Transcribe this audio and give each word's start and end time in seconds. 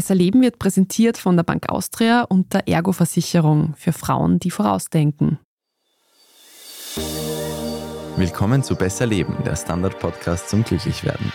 Besser 0.00 0.14
Leben 0.14 0.40
wird 0.40 0.58
präsentiert 0.58 1.18
von 1.18 1.36
der 1.36 1.44
Bank 1.44 1.68
Austria 1.68 2.22
und 2.22 2.54
der 2.54 2.66
Ergo-Versicherung 2.66 3.74
für 3.76 3.92
Frauen, 3.92 4.38
die 4.38 4.50
vorausdenken. 4.50 5.38
Willkommen 8.16 8.62
zu 8.62 8.76
Besser 8.76 9.04
Leben, 9.04 9.36
der 9.44 9.56
Standard-Podcast 9.56 10.48
zum 10.48 10.64
Glücklichwerden. 10.64 11.30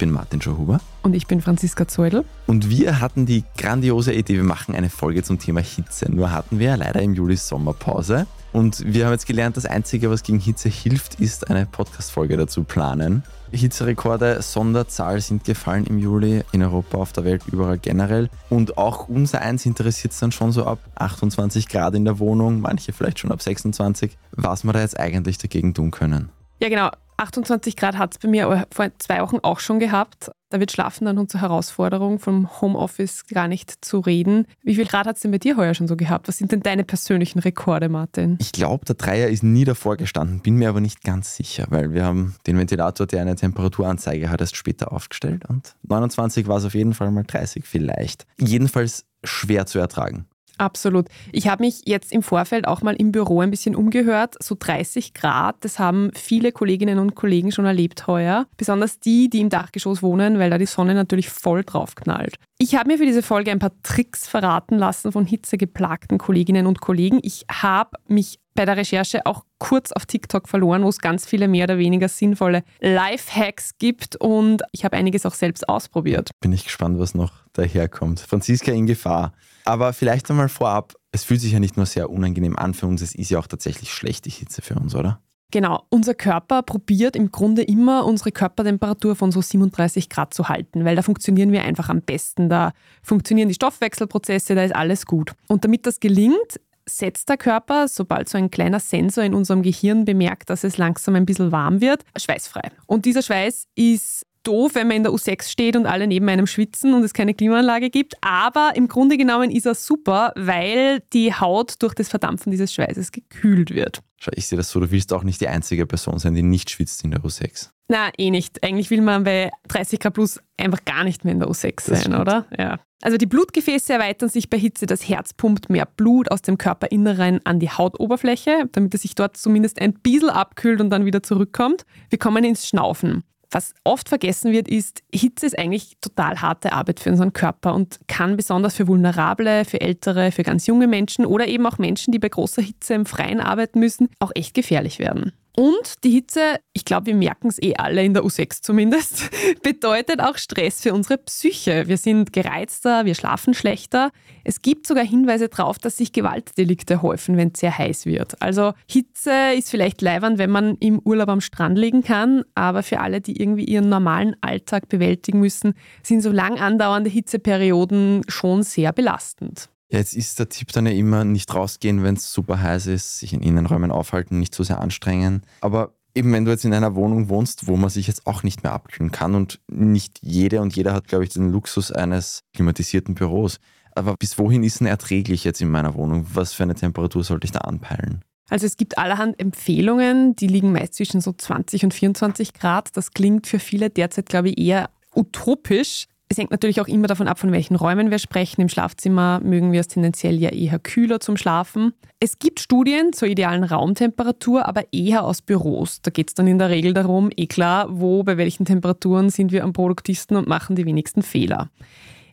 Bin 0.00 0.10
Martin 0.10 0.40
Schauhuber. 0.40 0.80
Und 1.02 1.14
ich 1.14 1.26
bin 1.26 1.42
Franziska 1.42 1.86
Zeudel. 1.86 2.24
Und 2.46 2.70
wir 2.70 3.00
hatten 3.00 3.26
die 3.26 3.44
grandiose 3.58 4.14
Idee, 4.14 4.36
wir 4.36 4.44
machen 4.44 4.74
eine 4.74 4.88
Folge 4.88 5.22
zum 5.22 5.38
Thema 5.38 5.60
Hitze. 5.60 6.10
Nur 6.10 6.32
hatten 6.32 6.58
wir 6.58 6.68
ja 6.68 6.74
leider 6.74 7.02
im 7.02 7.12
Juli 7.12 7.36
Sommerpause. 7.36 8.26
Und 8.52 8.82
wir 8.84 9.04
haben 9.04 9.12
jetzt 9.12 9.26
gelernt, 9.26 9.58
das 9.58 9.66
Einzige, 9.66 10.10
was 10.10 10.22
gegen 10.22 10.40
Hitze 10.40 10.70
hilft, 10.70 11.20
ist 11.20 11.50
eine 11.50 11.66
Podcast-Folge 11.66 12.38
dazu 12.38 12.64
planen. 12.64 13.22
Hitzerekorde, 13.52 14.40
Sonderzahl 14.40 15.20
sind 15.20 15.44
gefallen 15.44 15.84
im 15.84 15.98
Juli 15.98 16.44
in 16.52 16.62
Europa, 16.62 16.96
auf 16.96 17.12
der 17.12 17.24
Welt, 17.24 17.42
überall 17.52 17.78
generell. 17.78 18.30
Und 18.48 18.78
auch 18.78 19.06
unser 19.08 19.42
Eins 19.42 19.66
interessiert 19.66 20.14
es 20.14 20.18
dann 20.18 20.32
schon 20.32 20.50
so 20.50 20.64
ab 20.64 20.78
28 20.94 21.68
Grad 21.68 21.94
in 21.94 22.06
der 22.06 22.18
Wohnung, 22.18 22.60
manche 22.62 22.94
vielleicht 22.94 23.18
schon 23.18 23.32
ab 23.32 23.42
26, 23.42 24.16
was 24.32 24.64
wir 24.64 24.72
da 24.72 24.80
jetzt 24.80 24.98
eigentlich 24.98 25.36
dagegen 25.36 25.74
tun 25.74 25.90
können. 25.90 26.30
Ja, 26.60 26.68
genau. 26.68 26.90
28 27.20 27.76
Grad 27.76 27.98
hat 27.98 28.14
es 28.14 28.18
bei 28.18 28.28
mir 28.28 28.66
vor 28.72 28.90
zwei 28.98 29.20
Wochen 29.20 29.38
auch 29.42 29.60
schon 29.60 29.78
gehabt. 29.78 30.30
Da 30.48 30.58
wird 30.58 30.72
Schlafen 30.72 31.04
dann 31.04 31.18
unsere 31.18 31.42
Herausforderung, 31.42 32.18
vom 32.18 32.60
Homeoffice 32.62 33.26
gar 33.26 33.46
nicht 33.46 33.84
zu 33.84 34.00
reden. 34.00 34.46
Wie 34.62 34.74
viel 34.74 34.86
Grad 34.86 35.06
hat 35.06 35.16
es 35.16 35.22
denn 35.22 35.30
bei 35.30 35.38
dir 35.38 35.58
heuer 35.58 35.74
schon 35.74 35.86
so 35.86 35.96
gehabt? 35.96 36.28
Was 36.28 36.38
sind 36.38 36.50
denn 36.50 36.62
deine 36.62 36.82
persönlichen 36.82 37.38
Rekorde, 37.38 37.90
Martin? 37.90 38.38
Ich 38.40 38.52
glaube, 38.52 38.86
der 38.86 38.94
Dreier 38.94 39.28
ist 39.28 39.42
nie 39.42 39.64
davor 39.64 39.98
gestanden, 39.98 40.40
bin 40.40 40.56
mir 40.56 40.70
aber 40.70 40.80
nicht 40.80 41.04
ganz 41.04 41.36
sicher, 41.36 41.66
weil 41.68 41.92
wir 41.92 42.04
haben 42.04 42.36
den 42.46 42.56
Ventilator, 42.56 43.06
der 43.06 43.20
eine 43.20 43.36
Temperaturanzeige 43.36 44.30
hat, 44.30 44.40
erst 44.40 44.56
später 44.56 44.90
aufgestellt 44.90 45.44
und 45.46 45.76
29 45.86 46.48
war 46.48 46.56
es 46.56 46.64
auf 46.64 46.74
jeden 46.74 46.94
Fall 46.94 47.10
mal 47.10 47.24
30 47.24 47.64
vielleicht. 47.66 48.26
Jedenfalls 48.38 49.04
schwer 49.22 49.66
zu 49.66 49.78
ertragen. 49.78 50.26
Absolut. 50.60 51.06
Ich 51.32 51.48
habe 51.48 51.64
mich 51.64 51.82
jetzt 51.86 52.12
im 52.12 52.22
Vorfeld 52.22 52.68
auch 52.68 52.82
mal 52.82 52.94
im 52.94 53.12
Büro 53.12 53.40
ein 53.40 53.50
bisschen 53.50 53.74
umgehört. 53.74 54.34
So 54.40 54.54
30 54.58 55.14
Grad, 55.14 55.56
das 55.60 55.78
haben 55.78 56.10
viele 56.14 56.52
Kolleginnen 56.52 56.98
und 56.98 57.14
Kollegen 57.14 57.50
schon 57.50 57.64
erlebt 57.64 58.06
heuer. 58.06 58.46
Besonders 58.58 59.00
die, 59.00 59.30
die 59.30 59.40
im 59.40 59.48
Dachgeschoss 59.48 60.02
wohnen, 60.02 60.38
weil 60.38 60.50
da 60.50 60.58
die 60.58 60.66
Sonne 60.66 60.94
natürlich 60.94 61.30
voll 61.30 61.64
drauf 61.64 61.94
knallt. 61.94 62.36
Ich 62.58 62.74
habe 62.74 62.88
mir 62.88 62.98
für 62.98 63.06
diese 63.06 63.22
Folge 63.22 63.50
ein 63.50 63.58
paar 63.58 63.72
Tricks 63.82 64.28
verraten 64.28 64.76
lassen 64.76 65.12
von 65.12 65.24
hitzegeplagten 65.24 66.18
Kolleginnen 66.18 66.66
und 66.66 66.82
Kollegen. 66.82 67.20
Ich 67.22 67.46
habe 67.50 67.96
mich 68.06 68.38
bei 68.54 68.66
der 68.66 68.76
Recherche 68.76 69.24
auch 69.24 69.46
kurz 69.58 69.92
auf 69.92 70.04
TikTok 70.04 70.46
verloren, 70.46 70.84
wo 70.84 70.88
es 70.88 70.98
ganz 70.98 71.24
viele 71.24 71.48
mehr 71.48 71.64
oder 71.64 71.78
weniger 71.78 72.08
sinnvolle 72.08 72.64
Life-Hacks 72.80 73.78
gibt 73.78 74.16
und 74.16 74.62
ich 74.72 74.84
habe 74.84 74.98
einiges 74.98 75.24
auch 75.24 75.32
selbst 75.32 75.70
ausprobiert. 75.70 76.32
Bin 76.42 76.52
ich 76.52 76.64
gespannt, 76.64 76.98
was 76.98 77.14
noch 77.14 77.32
daherkommt. 77.54 78.20
Franziska 78.20 78.72
in 78.72 78.86
Gefahr. 78.86 79.32
Aber 79.64 79.92
vielleicht 79.92 80.30
einmal 80.30 80.48
vorab, 80.48 80.94
es 81.12 81.24
fühlt 81.24 81.40
sich 81.40 81.52
ja 81.52 81.60
nicht 81.60 81.76
nur 81.76 81.86
sehr 81.86 82.10
unangenehm 82.10 82.56
an 82.56 82.74
für 82.74 82.86
uns, 82.86 83.02
es 83.02 83.14
ist 83.14 83.30
ja 83.30 83.38
auch 83.38 83.46
tatsächlich 83.46 83.92
schlechte 83.92 84.30
Hitze 84.30 84.62
für 84.62 84.74
uns, 84.74 84.94
oder? 84.94 85.20
Genau, 85.52 85.84
unser 85.88 86.14
Körper 86.14 86.62
probiert 86.62 87.16
im 87.16 87.32
Grunde 87.32 87.62
immer 87.62 88.06
unsere 88.06 88.30
Körpertemperatur 88.30 89.16
von 89.16 89.32
so 89.32 89.42
37 89.42 90.08
Grad 90.08 90.32
zu 90.32 90.48
halten, 90.48 90.84
weil 90.84 90.94
da 90.94 91.02
funktionieren 91.02 91.50
wir 91.50 91.64
einfach 91.64 91.88
am 91.88 92.02
besten. 92.02 92.48
Da 92.48 92.72
funktionieren 93.02 93.48
die 93.48 93.54
Stoffwechselprozesse, 93.54 94.54
da 94.54 94.62
ist 94.62 94.74
alles 94.74 95.06
gut. 95.06 95.32
Und 95.48 95.64
damit 95.64 95.86
das 95.86 95.98
gelingt, 95.98 96.60
setzt 96.88 97.28
der 97.28 97.36
Körper, 97.36 97.88
sobald 97.88 98.28
so 98.28 98.38
ein 98.38 98.50
kleiner 98.50 98.80
Sensor 98.80 99.24
in 99.24 99.34
unserem 99.34 99.62
Gehirn 99.62 100.04
bemerkt, 100.04 100.50
dass 100.50 100.62
es 100.62 100.78
langsam 100.78 101.16
ein 101.16 101.26
bisschen 101.26 101.50
warm 101.50 101.80
wird, 101.80 102.04
schweißfrei. 102.16 102.70
Und 102.86 103.04
dieser 103.04 103.22
Schweiß 103.22 103.66
ist 103.74 104.26
doof, 104.42 104.74
wenn 104.74 104.88
man 104.88 104.98
in 104.98 105.02
der 105.02 105.12
U6 105.12 105.48
steht 105.48 105.76
und 105.76 105.86
alle 105.86 106.06
neben 106.06 106.28
einem 106.28 106.46
schwitzen 106.46 106.94
und 106.94 107.02
es 107.02 107.12
keine 107.12 107.34
Klimaanlage 107.34 107.90
gibt. 107.90 108.14
Aber 108.20 108.72
im 108.74 108.88
Grunde 108.88 109.16
genommen 109.16 109.50
ist 109.50 109.66
er 109.66 109.74
super, 109.74 110.32
weil 110.36 111.00
die 111.12 111.34
Haut 111.34 111.74
durch 111.80 111.94
das 111.94 112.08
Verdampfen 112.08 112.50
dieses 112.50 112.72
Schweißes 112.72 113.12
gekühlt 113.12 113.74
wird. 113.74 114.00
Schau, 114.18 114.32
ich 114.34 114.46
sehe 114.46 114.56
das 114.58 114.70
so, 114.70 114.80
du 114.80 114.90
willst 114.90 115.12
auch 115.12 115.22
nicht 115.22 115.40
die 115.40 115.48
einzige 115.48 115.86
Person 115.86 116.18
sein, 116.18 116.34
die 116.34 116.42
nicht 116.42 116.70
schwitzt 116.70 117.04
in 117.04 117.10
der 117.10 117.20
U6. 117.20 117.70
Na, 117.88 118.10
eh 118.18 118.30
nicht. 118.30 118.62
Eigentlich 118.62 118.90
will 118.90 119.00
man 119.00 119.24
bei 119.24 119.50
30 119.68 119.98
Grad 119.98 120.14
plus 120.14 120.40
einfach 120.56 120.84
gar 120.84 121.04
nicht 121.04 121.24
mehr 121.24 121.32
in 121.32 121.40
der 121.40 121.48
U6 121.48 121.80
sein, 121.80 122.14
oder? 122.14 122.46
Ja. 122.56 122.78
Also 123.02 123.16
die 123.16 123.26
Blutgefäße 123.26 123.94
erweitern 123.94 124.28
sich 124.28 124.50
bei 124.50 124.58
Hitze, 124.58 124.86
das 124.86 125.08
Herz 125.08 125.32
pumpt 125.32 125.70
mehr 125.70 125.86
Blut 125.86 126.30
aus 126.30 126.42
dem 126.42 126.58
Körperinneren 126.58 127.40
an 127.44 127.58
die 127.58 127.70
Hautoberfläche, 127.70 128.68
damit 128.72 128.94
es 128.94 129.02
sich 129.02 129.14
dort 129.14 129.36
zumindest 129.38 129.80
ein 129.80 129.94
bisschen 129.94 130.28
abkühlt 130.28 130.80
und 130.80 130.90
dann 130.90 131.06
wieder 131.06 131.22
zurückkommt. 131.22 131.84
Wir 132.10 132.18
kommen 132.18 132.44
ins 132.44 132.68
Schnaufen. 132.68 133.24
Was 133.50 133.74
oft 133.82 134.08
vergessen 134.08 134.52
wird, 134.52 134.68
ist, 134.68 135.02
Hitze 135.12 135.46
ist 135.46 135.58
eigentlich 135.58 135.96
total 136.00 136.40
harte 136.40 136.72
Arbeit 136.72 137.00
für 137.00 137.10
unseren 137.10 137.32
Körper 137.32 137.74
und 137.74 137.98
kann 138.06 138.36
besonders 138.36 138.76
für 138.76 138.86
Vulnerable, 138.86 139.64
für 139.64 139.80
ältere, 139.80 140.30
für 140.30 140.44
ganz 140.44 140.66
junge 140.66 140.86
Menschen 140.86 141.26
oder 141.26 141.48
eben 141.48 141.66
auch 141.66 141.78
Menschen, 141.78 142.12
die 142.12 142.20
bei 142.20 142.28
großer 142.28 142.62
Hitze 142.62 142.94
im 142.94 143.06
Freien 143.06 143.40
arbeiten 143.40 143.80
müssen, 143.80 144.08
auch 144.20 144.30
echt 144.34 144.54
gefährlich 144.54 145.00
werden. 145.00 145.32
Und 145.56 146.04
die 146.04 146.10
Hitze, 146.10 146.60
ich 146.72 146.84
glaube, 146.84 147.06
wir 147.06 147.14
merken 147.14 147.48
es 147.48 147.60
eh 147.60 147.74
alle 147.76 148.04
in 148.04 148.14
der 148.14 148.22
U6 148.22 148.62
zumindest, 148.62 149.30
bedeutet 149.62 150.20
auch 150.20 150.36
Stress 150.36 150.80
für 150.80 150.94
unsere 150.94 151.18
Psyche. 151.18 151.88
Wir 151.88 151.96
sind 151.96 152.32
gereizter, 152.32 153.04
wir 153.04 153.14
schlafen 153.14 153.52
schlechter. 153.54 154.10
Es 154.44 154.62
gibt 154.62 154.86
sogar 154.86 155.04
Hinweise 155.04 155.48
darauf, 155.48 155.78
dass 155.78 155.96
sich 155.96 156.12
Gewaltdelikte 156.12 157.02
häufen, 157.02 157.36
wenn 157.36 157.50
es 157.52 157.60
sehr 157.60 157.76
heiß 157.76 158.06
wird. 158.06 158.40
Also 158.40 158.72
Hitze 158.86 159.52
ist 159.56 159.70
vielleicht 159.70 160.02
leiwand, 160.02 160.38
wenn 160.38 160.50
man 160.50 160.76
im 160.76 161.00
Urlaub 161.00 161.28
am 161.28 161.40
Strand 161.40 161.76
liegen 161.78 162.02
kann, 162.02 162.44
aber 162.54 162.82
für 162.82 163.00
alle, 163.00 163.20
die 163.20 163.40
irgendwie 163.40 163.64
ihren 163.64 163.88
normalen 163.88 164.36
Alltag 164.40 164.88
bewältigen 164.88 165.40
müssen, 165.40 165.74
sind 166.02 166.22
so 166.22 166.30
lang 166.30 166.58
andauernde 166.58 167.10
Hitzeperioden 167.10 168.22
schon 168.28 168.62
sehr 168.62 168.92
belastend. 168.92 169.68
Ja, 169.90 169.98
jetzt 169.98 170.14
ist 170.14 170.38
der 170.38 170.48
Tipp 170.48 170.72
dann 170.72 170.86
ja 170.86 170.92
immer, 170.92 171.24
nicht 171.24 171.52
rausgehen, 171.52 172.02
wenn 172.04 172.14
es 172.14 172.32
super 172.32 172.60
heiß 172.62 172.86
ist, 172.86 173.18
sich 173.18 173.32
in 173.32 173.42
Innenräumen 173.42 173.90
aufhalten, 173.90 174.38
nicht 174.38 174.54
zu 174.54 174.62
sehr 174.62 174.80
anstrengen. 174.80 175.42
Aber 175.60 175.94
eben 176.14 176.32
wenn 176.32 176.44
du 176.44 176.52
jetzt 176.52 176.64
in 176.64 176.72
einer 176.72 176.94
Wohnung 176.94 177.28
wohnst, 177.28 177.66
wo 177.66 177.76
man 177.76 177.90
sich 177.90 178.06
jetzt 178.06 178.26
auch 178.26 178.44
nicht 178.44 178.62
mehr 178.62 178.72
abkühlen 178.72 179.10
kann 179.10 179.34
und 179.34 179.60
nicht 179.68 180.20
jede 180.22 180.60
und 180.60 180.76
jeder 180.76 180.92
hat, 180.92 181.08
glaube 181.08 181.24
ich, 181.24 181.30
den 181.30 181.50
Luxus 181.50 181.90
eines 181.90 182.44
klimatisierten 182.54 183.14
Büros. 183.14 183.58
Aber 183.96 184.14
bis 184.16 184.38
wohin 184.38 184.62
ist 184.62 184.78
denn 184.78 184.86
erträglich 184.86 185.42
jetzt 185.42 185.60
in 185.60 185.70
meiner 185.70 185.94
Wohnung? 185.94 186.24
Was 186.32 186.52
für 186.52 186.62
eine 186.62 186.76
Temperatur 186.76 187.24
sollte 187.24 187.46
ich 187.46 187.52
da 187.52 187.60
anpeilen? 187.60 188.24
Also 188.48 188.66
es 188.66 188.76
gibt 188.76 188.98
allerhand 188.98 189.38
Empfehlungen, 189.40 190.34
die 190.36 190.48
liegen 190.48 190.72
meist 190.72 190.94
zwischen 190.94 191.20
so 191.20 191.32
20 191.32 191.84
und 191.84 191.94
24 191.94 192.52
Grad. 192.54 192.96
Das 192.96 193.12
klingt 193.12 193.46
für 193.46 193.58
viele 193.58 193.90
derzeit, 193.90 194.26
glaube 194.26 194.50
ich, 194.50 194.58
eher 194.58 194.90
utopisch. 195.14 196.06
Es 196.32 196.38
hängt 196.38 196.52
natürlich 196.52 196.80
auch 196.80 196.86
immer 196.86 197.08
davon 197.08 197.26
ab, 197.26 197.40
von 197.40 197.50
welchen 197.50 197.74
Räumen 197.74 198.12
wir 198.12 198.20
sprechen. 198.20 198.60
Im 198.60 198.68
Schlafzimmer 198.68 199.40
mögen 199.42 199.72
wir 199.72 199.80
es 199.80 199.88
tendenziell 199.88 200.38
ja 200.38 200.50
eher 200.50 200.78
kühler 200.78 201.18
zum 201.18 201.36
Schlafen. 201.36 201.92
Es 202.20 202.38
gibt 202.38 202.60
Studien 202.60 203.12
zur 203.12 203.26
idealen 203.26 203.64
Raumtemperatur, 203.64 204.68
aber 204.68 204.84
eher 204.92 205.24
aus 205.24 205.42
Büros. 205.42 206.02
Da 206.02 206.12
geht 206.12 206.28
es 206.28 206.34
dann 206.34 206.46
in 206.46 206.60
der 206.60 206.70
Regel 206.70 206.94
darum, 206.94 207.30
eh 207.36 207.48
klar, 207.48 207.88
wo, 207.90 208.22
bei 208.22 208.36
welchen 208.36 208.64
Temperaturen 208.64 209.30
sind 209.30 209.50
wir 209.50 209.64
am 209.64 209.72
produktivsten 209.72 210.36
und 210.36 210.46
machen 210.46 210.76
die 210.76 210.86
wenigsten 210.86 211.22
Fehler. 211.22 211.68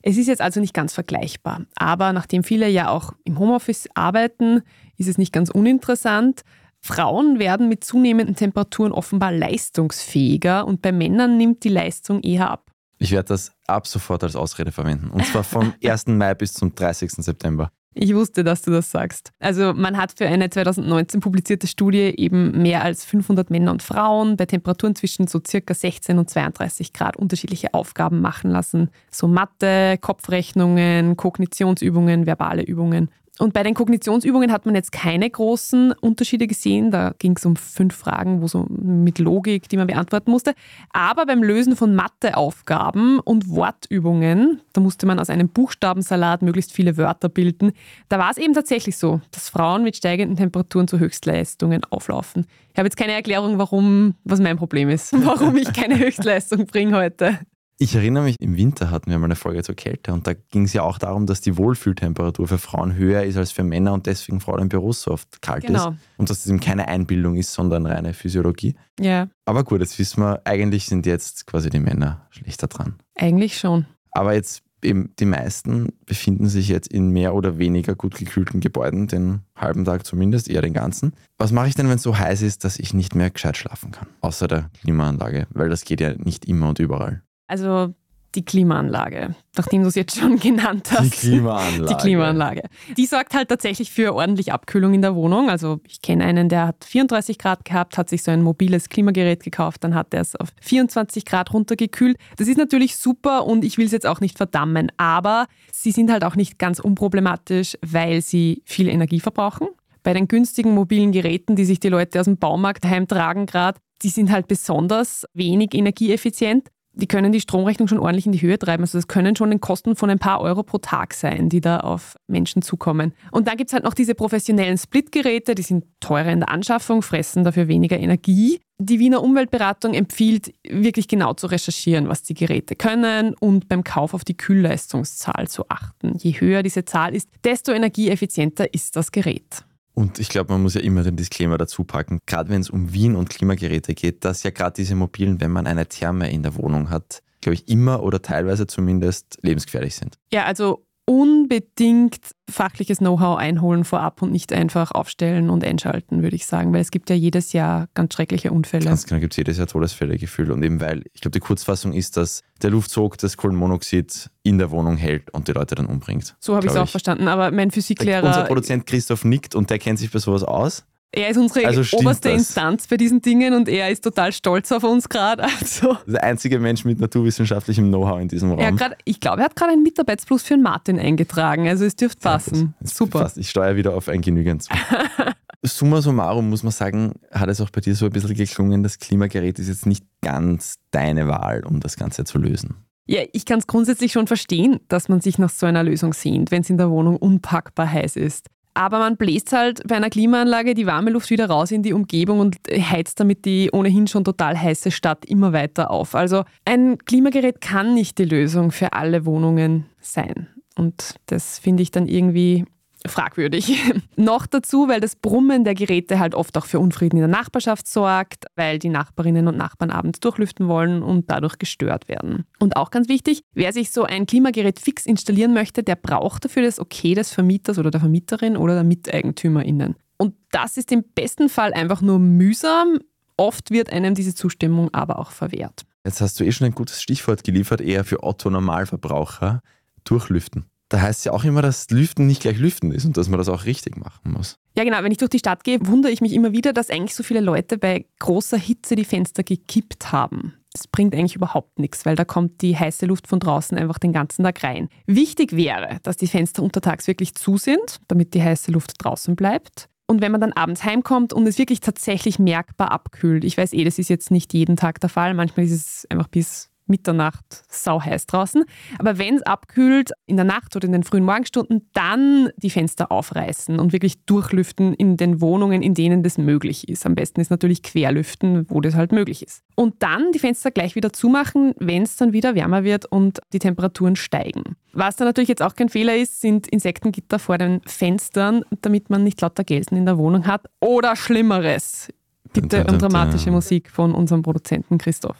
Es 0.03 0.15
ist 0.17 0.27
jetzt 0.27 0.41
also 0.41 0.59
nicht 0.59 0.75
ganz 0.75 0.93
vergleichbar. 0.93 1.65
Aber 1.75 2.13
nachdem 2.13 2.43
viele 2.43 2.69
ja 2.69 2.89
auch 2.89 3.13
im 3.23 3.39
Homeoffice 3.39 3.89
arbeiten, 3.95 4.61
ist 4.97 5.07
es 5.07 5.17
nicht 5.17 5.33
ganz 5.33 5.49
uninteressant. 5.49 6.43
Frauen 6.81 7.39
werden 7.39 7.67
mit 7.67 7.83
zunehmenden 7.83 8.35
Temperaturen 8.35 8.91
offenbar 8.91 9.31
leistungsfähiger 9.31 10.67
und 10.67 10.83
bei 10.83 10.91
Männern 10.91 11.35
nimmt 11.35 11.63
die 11.63 11.69
Leistung 11.69 12.21
eher 12.21 12.51
ab. 12.51 12.66
Ich 12.99 13.11
werde 13.11 13.29
das 13.29 13.51
ab 13.67 13.87
sofort 13.87 14.23
als 14.23 14.35
Ausrede 14.35 14.71
verwenden. 14.71 15.09
Und 15.09 15.25
zwar 15.25 15.43
vom 15.43 15.73
1. 15.83 16.07
Mai 16.07 16.33
bis 16.33 16.53
zum 16.53 16.73
30. 16.73 17.11
September. 17.11 17.71
Ich 17.99 18.13
wusste, 18.13 18.43
dass 18.43 18.61
du 18.61 18.69
das 18.69 18.91
sagst. 18.91 19.31
Also 19.39 19.73
man 19.73 19.97
hat 19.97 20.13
für 20.15 20.27
eine 20.27 20.51
2019 20.51 21.19
publizierte 21.19 21.65
Studie 21.65 22.13
eben 22.15 22.61
mehr 22.61 22.83
als 22.83 23.03
500 23.05 23.49
Männer 23.49 23.71
und 23.71 23.81
Frauen 23.81 24.37
bei 24.37 24.45
Temperaturen 24.45 24.95
zwischen 24.95 25.25
so 25.25 25.41
circa 25.45 25.73
16 25.73 26.19
und 26.19 26.29
32 26.29 26.93
Grad 26.93 27.17
unterschiedliche 27.17 27.73
Aufgaben 27.73 28.21
machen 28.21 28.51
lassen. 28.51 28.91
So 29.09 29.27
Mathe, 29.27 29.97
Kopfrechnungen, 29.99 31.17
Kognitionsübungen, 31.17 32.27
verbale 32.27 32.61
Übungen. 32.61 33.09
Und 33.39 33.53
bei 33.53 33.61
den 33.61 33.75
Kognitionsübungen 33.75 34.51
hat 34.51 34.65
man 34.65 34.73
jetzt 34.73 34.91
keine 34.91 35.29
großen 35.29 35.91
Unterschiede 35.91 36.47
gesehen. 36.47 36.89
Da 36.89 37.13
ging 37.19 37.35
es 37.37 37.45
um 37.45 37.55
fünf 37.55 37.95
Fragen, 37.95 38.41
wo 38.41 38.47
so 38.47 38.65
mit 38.69 39.19
Logik, 39.19 39.69
die 39.69 39.77
man 39.77 39.87
beantworten 39.87 40.31
musste. 40.31 40.53
Aber 40.91 41.25
beim 41.25 41.43
Lösen 41.43 41.75
von 41.75 41.93
Matheaufgaben 41.93 43.19
und 43.19 43.49
Wortübungen, 43.49 44.61
da 44.73 44.81
musste 44.81 45.05
man 45.05 45.19
aus 45.19 45.29
einem 45.29 45.49
Buchstabensalat 45.49 46.41
möglichst 46.41 46.73
viele 46.73 46.97
Wörter 46.97 47.29
bilden. 47.29 47.73
Da 48.09 48.17
war 48.17 48.31
es 48.31 48.37
eben 48.37 48.53
tatsächlich 48.53 48.97
so, 48.97 49.21
dass 49.31 49.49
Frauen 49.49 49.83
mit 49.83 49.95
steigenden 49.95 50.35
Temperaturen 50.35 50.87
zu 50.87 50.97
Höchstleistungen 50.97 51.83
auflaufen. 51.89 52.47
Ich 52.71 52.79
habe 52.79 52.87
jetzt 52.87 52.97
keine 52.97 53.13
Erklärung, 53.13 53.59
warum, 53.59 54.15
was 54.23 54.39
mein 54.39 54.57
Problem 54.57 54.89
ist, 54.89 55.13
warum 55.25 55.55
ich 55.57 55.71
keine 55.73 55.99
Höchstleistung 55.99 56.65
bringe 56.65 56.95
heute. 56.97 57.39
Ich 57.79 57.93
erinnere 57.95 58.23
mich, 58.23 58.37
im 58.39 58.57
Winter 58.57 58.89
hatten 58.89 59.11
wir 59.11 59.19
mal 59.19 59.25
eine 59.25 59.35
Folge 59.35 59.61
zur 59.61 59.75
Kälte 59.75 60.11
und 60.11 60.25
da 60.25 60.33
ging 60.33 60.63
es 60.63 60.73
ja 60.73 60.81
auch 60.81 60.97
darum, 60.97 61.27
dass 61.27 61.41
die 61.41 61.57
Wohlfühltemperatur 61.57 62.47
für 62.47 62.57
Frauen 62.57 62.95
höher 62.95 63.21
ist 63.23 63.37
als 63.37 63.51
für 63.51 63.63
Männer 63.63 63.93
und 63.93 64.07
deswegen 64.07 64.39
Frauen 64.39 64.61
im 64.63 64.69
Büro 64.69 64.93
so 64.93 65.11
oft 65.11 65.43
kalt 65.43 65.67
Genau. 65.67 65.89
ist. 65.91 65.97
Und 66.17 66.29
dass 66.31 66.39
das 66.41 66.47
eben 66.49 66.59
keine 66.59 66.87
Einbildung 66.87 67.35
ist, 67.35 67.53
sondern 67.53 67.85
reine 67.85 68.15
Physiologie. 68.15 68.75
Ja, 68.99 69.27
Aber 69.45 69.63
gut, 69.63 69.81
jetzt 69.81 69.99
wissen 69.99 70.21
wir, 70.23 70.41
eigentlich 70.45 70.85
sind 70.87 71.05
jetzt 71.05 71.45
quasi 71.45 71.69
die 71.69 71.79
Männer 71.79 72.25
schlechter 72.31 72.65
dran. 72.67 72.95
eigentlich 73.15 73.59
schon. 73.59 73.85
Aber 74.11 74.33
jetzt 74.33 74.63
eben 74.83 75.13
die 75.19 75.25
meisten 75.25 75.89
befinden 76.07 76.47
sich 76.49 76.69
jetzt 76.69 76.87
in 76.91 77.09
mehr 77.11 77.35
oder 77.35 77.59
weniger 77.59 77.93
gut 77.93 78.15
gekühlten 78.15 78.59
Gebäuden, 78.59 79.05
den 79.07 79.41
halben 79.55 79.85
Tag 79.85 80.03
zumindest, 80.05 80.49
eher 80.49 80.61
den 80.63 80.73
ganzen. 80.73 81.13
Was 81.37 81.51
mache 81.51 81.67
ich 81.67 81.75
denn, 81.75 81.89
wenn 81.89 81.97
es 81.97 82.03
so 82.03 82.17
heiß 82.17 82.41
ist, 82.41 82.63
dass 82.63 82.79
ich 82.79 82.95
nicht 82.95 83.13
mehr 83.13 83.29
gescheit 83.29 83.57
schlafen 83.57 83.91
kann? 83.91 84.07
Außer 84.21 84.47
der 84.47 84.69
Klimaanlage, 84.81 85.45
weil 85.51 85.69
das 85.69 85.83
geht 85.83 86.01
ja 86.01 86.13
nicht 86.15 86.45
immer 86.45 86.69
und 86.69 86.79
überall. 86.79 87.21
Also 87.47 87.93
die 88.35 88.45
Klimaanlage, 88.45 89.35
nachdem 89.55 89.81
du 89.81 89.87
es 89.87 89.95
jetzt 89.95 90.19
schon 90.19 90.37
genannt 90.39 90.89
hast. 90.91 91.05
Die 91.05 91.09
Klimaanlage. 91.09 91.85
Die 91.85 91.95
Klimaanlage. 91.95 92.61
Die 92.95 93.05
sorgt 93.05 93.33
halt 93.33 93.49
tatsächlich 93.49 93.91
für 93.91 94.13
ordentlich 94.13 94.53
Abkühlung 94.53 94.93
in 94.93 95.01
der 95.01 95.15
Wohnung. 95.15 95.49
Also 95.49 95.79
ich 95.87 96.01
kenne 96.01 96.23
einen, 96.23 96.49
der 96.49 96.67
hat 96.67 96.85
34 96.85 97.39
Grad 97.39 97.65
gehabt, 97.65 97.97
hat 97.97 98.09
sich 98.09 98.23
so 98.23 98.31
ein 98.31 98.43
mobiles 98.43 98.89
Klimagerät 98.89 99.43
gekauft, 99.43 99.83
dann 99.83 99.95
hat 99.95 100.13
er 100.13 100.21
es 100.21 100.35
auf 100.35 100.49
24 100.61 101.25
Grad 101.25 101.53
runtergekühlt. 101.53 102.17
Das 102.37 102.47
ist 102.47 102.57
natürlich 102.57 102.97
super 102.97 103.45
und 103.45 103.65
ich 103.65 103.77
will 103.77 103.87
es 103.87 103.91
jetzt 103.91 104.05
auch 104.05 104.19
nicht 104.19 104.37
verdammen, 104.37 104.91
aber 104.97 105.47
sie 105.71 105.91
sind 105.91 106.11
halt 106.11 106.23
auch 106.23 106.35
nicht 106.35 106.59
ganz 106.59 106.79
unproblematisch, 106.79 107.77
weil 107.83 108.21
sie 108.21 108.61
viel 108.65 108.87
Energie 108.87 109.19
verbrauchen. 109.19 109.67
Bei 110.03 110.13
den 110.13 110.27
günstigen 110.27 110.75
mobilen 110.75 111.11
Geräten, 111.11 111.55
die 111.55 111.65
sich 111.65 111.79
die 111.79 111.89
Leute 111.89 112.19
aus 112.19 112.25
dem 112.25 112.37
Baumarkt 112.37 112.85
heimtragen 112.85 113.45
gerade, 113.45 113.79
die 114.03 114.09
sind 114.09 114.31
halt 114.31 114.47
besonders 114.47 115.25
wenig 115.33 115.73
energieeffizient 115.73 116.69
die 116.97 117.07
können 117.07 117.31
die 117.31 117.41
Stromrechnung 117.41 117.87
schon 117.87 117.99
ordentlich 117.99 118.25
in 118.25 118.31
die 118.31 118.41
Höhe 118.41 118.57
treiben. 118.57 118.83
Also 118.83 118.97
das 118.97 119.07
können 119.07 119.35
schon 119.35 119.49
den 119.49 119.61
Kosten 119.61 119.95
von 119.95 120.09
ein 120.09 120.19
paar 120.19 120.41
Euro 120.41 120.63
pro 120.63 120.79
Tag 120.79 121.13
sein, 121.13 121.49
die 121.49 121.61
da 121.61 121.77
auf 121.79 122.15
Menschen 122.27 122.61
zukommen. 122.61 123.13
Und 123.31 123.47
dann 123.47 123.57
gibt 123.57 123.69
es 123.69 123.73
halt 123.73 123.83
noch 123.83 123.93
diese 123.93 124.15
professionellen 124.15 124.77
Splitgeräte, 124.77 125.55
die 125.55 125.61
sind 125.61 125.85
teurer 125.99 126.31
in 126.31 126.39
der 126.39 126.49
Anschaffung, 126.49 127.01
fressen 127.01 127.43
dafür 127.43 127.67
weniger 127.67 127.99
Energie. 127.99 128.59
Die 128.79 128.99
Wiener 128.99 129.23
Umweltberatung 129.23 129.93
empfiehlt, 129.93 130.53
wirklich 130.67 131.07
genau 131.07 131.33
zu 131.33 131.47
recherchieren, 131.47 132.09
was 132.09 132.23
die 132.23 132.35
Geräte 132.35 132.75
können 132.75 133.33
und 133.39 133.69
beim 133.69 133.83
Kauf 133.83 134.13
auf 134.13 134.23
die 134.23 134.37
Kühlleistungszahl 134.37 135.47
zu 135.47 135.69
achten. 135.69 136.15
Je 136.17 136.33
höher 136.33 136.61
diese 136.61 136.85
Zahl 136.85 137.15
ist, 137.15 137.29
desto 137.43 137.71
energieeffizienter 137.71 138.73
ist 138.73 138.95
das 138.95 139.11
Gerät. 139.11 139.66
Und 139.97 140.19
ich 140.19 140.29
glaube, 140.29 140.53
man 140.53 140.61
muss 140.61 140.75
ja 140.75 140.81
immer 140.81 141.01
den 141.01 141.15
Disclaimer 141.15 141.57
dazu 141.57 141.83
packen, 141.83 142.19
gerade 142.27 142.51
wenn 142.51 142.61
es 142.61 142.69
um 142.69 142.93
Wien 142.93 143.15
und 143.15 143.31
Klimageräte 143.31 143.95
geht, 143.95 144.25
dass 144.25 144.43
ja 144.43 144.51
gerade 144.51 144.75
diese 144.75 144.93
mobilen, 144.93 145.41
wenn 145.41 145.49
man 145.49 145.65
eine 145.65 145.87
Therme 145.87 146.29
in 146.29 146.43
der 146.43 146.55
Wohnung 146.55 146.91
hat, 146.91 147.23
glaube 147.41 147.55
ich, 147.55 147.67
immer 147.67 148.03
oder 148.03 148.21
teilweise 148.21 148.67
zumindest 148.67 149.39
lebensgefährlich 149.41 149.95
sind. 149.95 150.19
Ja, 150.31 150.45
also 150.45 150.85
unbedingt 151.09 152.19
fachliches 152.49 152.97
Know-how 152.97 153.37
einholen 153.37 153.85
vorab 153.85 154.21
und 154.21 154.31
nicht 154.31 154.51
einfach 154.51 154.91
aufstellen 154.91 155.49
und 155.49 155.63
einschalten, 155.63 156.21
würde 156.21 156.35
ich 156.35 156.45
sagen, 156.45 156.73
weil 156.73 156.81
es 156.81 156.91
gibt 156.91 157.09
ja 157.09 157.15
jedes 157.15 157.53
Jahr 157.53 157.87
ganz 157.93 158.13
schreckliche 158.13 158.51
Unfälle. 158.51 158.85
Ganz 158.85 159.05
genau 159.05 159.21
gibt 159.21 159.33
es 159.33 159.37
jedes 159.37 159.57
Jahr 159.57 159.67
Todesfälle 159.67 160.17
gefühlt. 160.17 160.49
Und 160.49 160.61
eben 160.63 160.81
weil, 160.81 161.03
ich 161.13 161.21
glaube, 161.21 161.31
die 161.31 161.39
Kurzfassung 161.39 161.93
ist, 161.93 162.17
dass 162.17 162.41
der 162.61 162.71
Luftzug 162.71 163.17
das 163.17 163.37
Kohlenmonoxid 163.37 164.29
in 164.43 164.57
der 164.57 164.69
Wohnung 164.71 164.97
hält 164.97 165.33
und 165.33 165.47
die 165.47 165.53
Leute 165.53 165.75
dann 165.75 165.85
umbringt. 165.85 166.35
so 166.39 166.55
habe 166.55 166.65
ich 166.65 166.73
es 166.73 166.77
auch 166.77 166.89
verstanden. 166.89 167.29
Aber 167.29 167.51
mein 167.51 167.71
Physiklehrer, 167.71 168.25
unser 168.25 168.43
Produzent 168.43 168.85
Christoph 168.85 169.23
nickt 169.23 169.55
und 169.55 169.69
der 169.69 169.79
kennt 169.79 169.99
sich 169.99 170.11
bei 170.11 170.19
sowas 170.19 170.43
aus. 170.43 170.85
Er 171.11 171.29
ist 171.29 171.37
unsere 171.37 171.65
Also 171.65 171.81
oberste 171.97 172.29
das? 172.29 172.37
Instanz 172.37 172.87
bei 172.87 172.97
diesen 172.97 173.21
Dingen 173.21 173.53
und 173.53 173.69
er 173.69 173.89
ist 173.89 174.03
total 174.03 174.31
stolz 174.31 174.71
auf 174.71 174.83
uns 174.83 175.09
gerade. 175.09 175.43
Also, 175.59 175.97
Der 176.05 176.23
einzige 176.23 176.59
Mensch 176.59 176.85
mit 176.85 176.99
naturwissenschaftlichem 176.99 177.87
Know-how 177.87 178.19
in 178.21 178.27
diesem 178.27 178.51
Raum. 178.51 178.75
grad, 178.77 178.97
ich 179.05 179.19
glaube, 179.19 179.39
er 179.41 179.45
hat 179.45 179.55
gerade 179.55 179.71
einen 179.73 179.83
Mitarbeitsplus 179.83 180.43
für 180.43 180.55
den 180.55 180.63
Martin 180.63 180.99
eingetragen. 180.99 181.67
Also 181.67 181.85
es 181.85 181.95
dürfte 181.95 182.21
passen. 182.21 182.75
gut. 182.79 182.89
Super. 182.89 183.19
Fast. 183.19 183.37
Ich 183.37 183.49
steuere 183.49 183.75
wieder 183.75 183.93
auf 183.95 184.09
ein 184.09 184.21
Genügend 184.21 184.63
zu. 184.63 184.69
Summa 185.63 186.01
summarum 186.01 186.49
muss 186.49 186.63
man 186.63 186.71
sagen, 186.71 187.13
hat 187.31 187.49
es 187.49 187.59
auch 187.61 187.69
bei 187.71 187.81
dir 187.81 187.95
so 187.95 188.05
ein 188.05 188.11
bisschen 188.11 188.35
geklungen, 188.35 188.83
das 188.83 188.99
Klimagerät 188.99 189.57
ist 189.59 189.67
jetzt 189.67 189.85
nicht 189.85 190.05
ganz 190.21 190.75
deine 190.91 191.27
Wahl, 191.27 191.65
um 191.65 191.79
das 191.79 191.95
Ganze 191.97 192.23
zu 192.25 192.37
lösen. 192.37 192.75
Ja, 193.07 193.21
ich 193.31 193.45
kann 193.45 193.59
es 193.59 193.67
grundsätzlich 193.67 194.11
schon 194.11 194.27
verstehen, 194.27 194.79
dass 194.89 195.07
man 195.09 195.21
sich 195.21 195.39
nach 195.39 195.49
so 195.49 195.65
einer 195.65 195.83
Lösung 195.83 196.13
sehnt, 196.13 196.51
wenn 196.51 196.61
es 196.61 196.69
in 196.69 196.77
der 196.77 196.89
Wohnung 196.89 197.15
unpackbar 197.15 197.89
heiß 197.91 198.17
ist. 198.17 198.47
Aber 198.77 198.99
man 198.99 199.17
bläst 199.17 199.53
halt 199.53 199.81
bei 199.87 199.95
einer 199.95 200.11
Klimaanlage 200.11 200.75
die 200.75 200.85
warme 200.85 201.09
Luft 201.09 201.31
wieder 201.31 201.49
raus 201.49 201.71
in 201.71 201.81
die 201.81 201.93
Umgebung 201.93 202.39
und 202.39 202.57
heizt 202.71 203.19
damit 203.19 203.43
die 203.43 203.71
ohnehin 203.73 204.05
schon 204.05 204.23
total 204.23 204.55
heiße 204.55 204.91
Stadt 204.91 205.25
immer 205.25 205.51
weiter 205.51 205.89
auf. 205.89 206.13
Also 206.13 206.43
ein 206.63 206.99
Klimagerät 206.99 207.59
kann 207.59 207.95
nicht 207.95 208.19
die 208.19 208.25
Lösung 208.25 208.71
für 208.71 208.93
alle 208.93 209.25
Wohnungen 209.25 209.87
sein. 209.99 210.47
Und 210.75 211.15
das 211.25 211.57
finde 211.57 211.81
ich 211.81 211.89
dann 211.89 212.07
irgendwie 212.07 212.65
fragwürdig. 213.07 213.81
Noch 214.15 214.45
dazu, 214.45 214.87
weil 214.87 214.99
das 214.99 215.15
Brummen 215.15 215.63
der 215.63 215.75
Geräte 215.75 216.19
halt 216.19 216.35
oft 216.35 216.57
auch 216.57 216.65
für 216.65 216.79
Unfrieden 216.79 217.17
in 217.17 217.21
der 217.21 217.27
Nachbarschaft 217.27 217.87
sorgt, 217.87 218.45
weil 218.55 218.79
die 218.79 218.89
Nachbarinnen 218.89 219.47
und 219.47 219.57
Nachbarn 219.57 219.91
abends 219.91 220.19
durchlüften 220.19 220.67
wollen 220.67 221.01
und 221.03 221.29
dadurch 221.29 221.57
gestört 221.57 222.07
werden. 222.07 222.45
Und 222.59 222.75
auch 222.75 222.91
ganz 222.91 223.09
wichtig, 223.09 223.41
wer 223.53 223.73
sich 223.73 223.91
so 223.91 224.03
ein 224.03 224.25
Klimagerät 224.25 224.79
fix 224.79 225.05
installieren 225.05 225.53
möchte, 225.53 225.83
der 225.83 225.95
braucht 225.95 226.45
dafür 226.45 226.63
das 226.63 226.79
Okay 226.79 227.13
des 227.13 227.33
Vermieters 227.33 227.77
oder 227.77 227.91
der 227.91 227.99
Vermieterin 227.99 228.57
oder 228.57 228.73
der 228.73 228.83
MiteigentümerInnen. 228.83 229.95
Und 230.17 230.35
das 230.51 230.77
ist 230.77 230.91
im 230.91 231.03
besten 231.15 231.49
Fall 231.49 231.73
einfach 231.73 232.01
nur 232.01 232.19
mühsam. 232.19 232.99
Oft 233.37 233.71
wird 233.71 233.91
einem 233.91 234.15
diese 234.15 234.33
Zustimmung 234.33 234.93
aber 234.93 235.19
auch 235.19 235.31
verwehrt. 235.31 235.85
Jetzt 236.03 236.21
hast 236.21 236.39
du 236.39 236.45
eh 236.45 236.51
schon 236.51 236.67
ein 236.67 236.73
gutes 236.73 237.01
Stichwort 237.01 237.43
geliefert, 237.43 237.81
eher 237.81 238.03
für 238.03 238.23
Otto-Normalverbraucher, 238.23 239.61
durchlüften. 240.03 240.65
Da 240.89 241.01
heißt 241.01 241.19
es 241.19 241.25
ja 241.25 241.33
auch 241.33 241.43
immer, 241.43 241.61
dass 241.61 241.89
Lüften 241.89 242.27
nicht 242.27 242.41
gleich 242.41 242.57
Lüften 242.57 242.91
ist 242.91 243.05
und 243.05 243.17
dass 243.17 243.27
man 243.27 243.37
das 243.37 243.49
auch 243.49 243.65
richtig 243.65 243.97
machen 243.97 244.31
muss. 244.31 244.57
Ja, 244.77 244.83
genau. 244.83 245.03
Wenn 245.03 245.11
ich 245.11 245.17
durch 245.17 245.29
die 245.29 245.39
Stadt 245.39 245.63
gehe, 245.63 245.79
wundere 245.85 246.11
ich 246.11 246.21
mich 246.21 246.33
immer 246.33 246.53
wieder, 246.53 246.71
dass 246.71 246.89
eigentlich 246.89 247.15
so 247.15 247.23
viele 247.23 247.41
Leute 247.41 247.77
bei 247.77 248.05
großer 248.19 248.57
Hitze 248.57 248.95
die 248.95 249.05
Fenster 249.05 249.43
gekippt 249.43 250.11
haben. 250.11 250.53
Das 250.71 250.87
bringt 250.87 251.13
eigentlich 251.15 251.35
überhaupt 251.35 251.79
nichts, 251.79 252.05
weil 252.05 252.15
da 252.15 252.23
kommt 252.23 252.61
die 252.61 252.77
heiße 252.77 253.05
Luft 253.05 253.27
von 253.27 253.39
draußen 253.39 253.77
einfach 253.77 253.97
den 253.97 254.13
ganzen 254.13 254.43
Tag 254.43 254.63
rein. 254.63 254.89
Wichtig 255.07 255.55
wäre, 255.55 255.99
dass 256.03 256.17
die 256.17 256.27
Fenster 256.27 256.61
untertags 256.61 257.07
wirklich 257.07 257.35
zu 257.35 257.57
sind, 257.57 257.99
damit 258.07 258.33
die 258.33 258.43
heiße 258.43 258.71
Luft 258.71 258.93
draußen 258.99 259.35
bleibt. 259.35 259.89
Und 260.05 260.21
wenn 260.21 260.31
man 260.31 260.39
dann 260.39 260.53
abends 260.53 260.83
heimkommt 260.83 261.33
und 261.33 261.45
es 261.47 261.57
wirklich 261.57 261.81
tatsächlich 261.81 262.39
merkbar 262.39 262.91
abkühlt, 262.91 263.43
ich 263.43 263.57
weiß 263.57 263.73
eh, 263.73 263.83
das 263.83 263.99
ist 263.99 264.09
jetzt 264.09 264.31
nicht 264.31 264.53
jeden 264.53 264.77
Tag 264.77 265.01
der 265.01 265.09
Fall, 265.09 265.33
manchmal 265.33 265.65
ist 265.65 265.73
es 265.73 266.07
einfach 266.09 266.27
bis 266.27 266.69
Mitternacht 266.87 267.63
sau 267.69 268.01
heiß 268.01 268.27
draußen. 268.27 268.63
Aber 268.99 269.17
wenn 269.17 269.35
es 269.35 269.41
abkühlt 269.43 270.11
in 270.25 270.35
der 270.35 270.45
Nacht 270.45 270.75
oder 270.75 270.85
in 270.85 270.91
den 270.91 271.03
frühen 271.03 271.23
Morgenstunden, 271.23 271.89
dann 271.93 272.49
die 272.57 272.69
Fenster 272.69 273.11
aufreißen 273.11 273.79
und 273.79 273.93
wirklich 273.93 274.23
durchlüften 274.25 274.93
in 274.93 275.17
den 275.17 275.41
Wohnungen, 275.41 275.81
in 275.81 275.93
denen 275.93 276.23
das 276.23 276.37
möglich 276.37 276.87
ist. 276.89 277.05
Am 277.05 277.15
besten 277.15 277.41
ist 277.41 277.49
natürlich 277.49 277.83
querlüften, 277.83 278.65
wo 278.69 278.81
das 278.81 278.95
halt 278.95 279.11
möglich 279.11 279.43
ist. 279.43 279.63
Und 279.75 279.95
dann 280.03 280.31
die 280.31 280.39
Fenster 280.39 280.71
gleich 280.71 280.95
wieder 280.95 281.13
zumachen, 281.13 281.73
wenn 281.77 282.03
es 282.03 282.15
dann 282.15 282.33
wieder 282.33 282.55
wärmer 282.55 282.83
wird 282.83 283.05
und 283.05 283.39
die 283.53 283.59
Temperaturen 283.59 284.15
steigen. 284.15 284.75
Was 284.93 285.15
dann 285.15 285.27
natürlich 285.27 285.49
jetzt 285.49 285.61
auch 285.61 285.75
kein 285.75 285.89
Fehler 285.89 286.15
ist, 286.15 286.41
sind 286.41 286.67
Insektengitter 286.67 287.37
vor 287.37 287.57
den 287.57 287.81
Fenstern, 287.85 288.63
damit 288.81 289.09
man 289.09 289.23
nicht 289.23 289.39
lauter 289.41 289.63
Gelsen 289.63 289.95
in 289.95 290.05
der 290.05 290.17
Wohnung 290.17 290.47
hat. 290.47 290.65
Oder 290.79 291.15
Schlimmeres. 291.15 292.09
Bitte 292.53 292.83
dun, 292.83 292.97
dramatische. 292.97 293.51
Musik 293.51 293.91
von 293.91 294.13
unserem 294.13 294.41
Produzenten 294.41 294.97
Christoph. 294.97 295.37